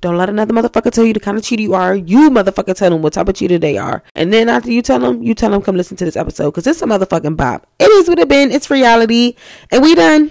Don't 0.00 0.16
let 0.16 0.30
another 0.30 0.54
motherfucker 0.54 0.90
tell 0.90 1.04
you 1.04 1.12
the 1.12 1.20
kind 1.20 1.36
of 1.36 1.44
cheater 1.44 1.60
you 1.60 1.74
are. 1.74 1.94
You 1.94 2.30
motherfucker 2.30 2.74
tell 2.74 2.88
them 2.88 3.02
what 3.02 3.12
type 3.12 3.28
of 3.28 3.34
cheater 3.34 3.58
they 3.58 3.76
are. 3.76 4.02
And 4.14 4.32
then 4.32 4.48
after 4.48 4.70
you 4.70 4.80
tell 4.80 4.98
them, 4.98 5.22
you 5.22 5.34
tell 5.34 5.50
them 5.50 5.60
come 5.60 5.76
listen 5.76 5.98
to 5.98 6.06
this 6.06 6.16
episode. 6.16 6.50
Cause 6.52 6.66
it's 6.66 6.80
a 6.80 6.86
motherfucking 6.86 7.36
bop. 7.36 7.66
It 7.78 7.90
is 7.90 8.08
what 8.08 8.18
it 8.18 8.30
been. 8.30 8.50
It's 8.50 8.70
reality. 8.70 9.34
And 9.70 9.82
we 9.82 9.94
done. 9.94 10.30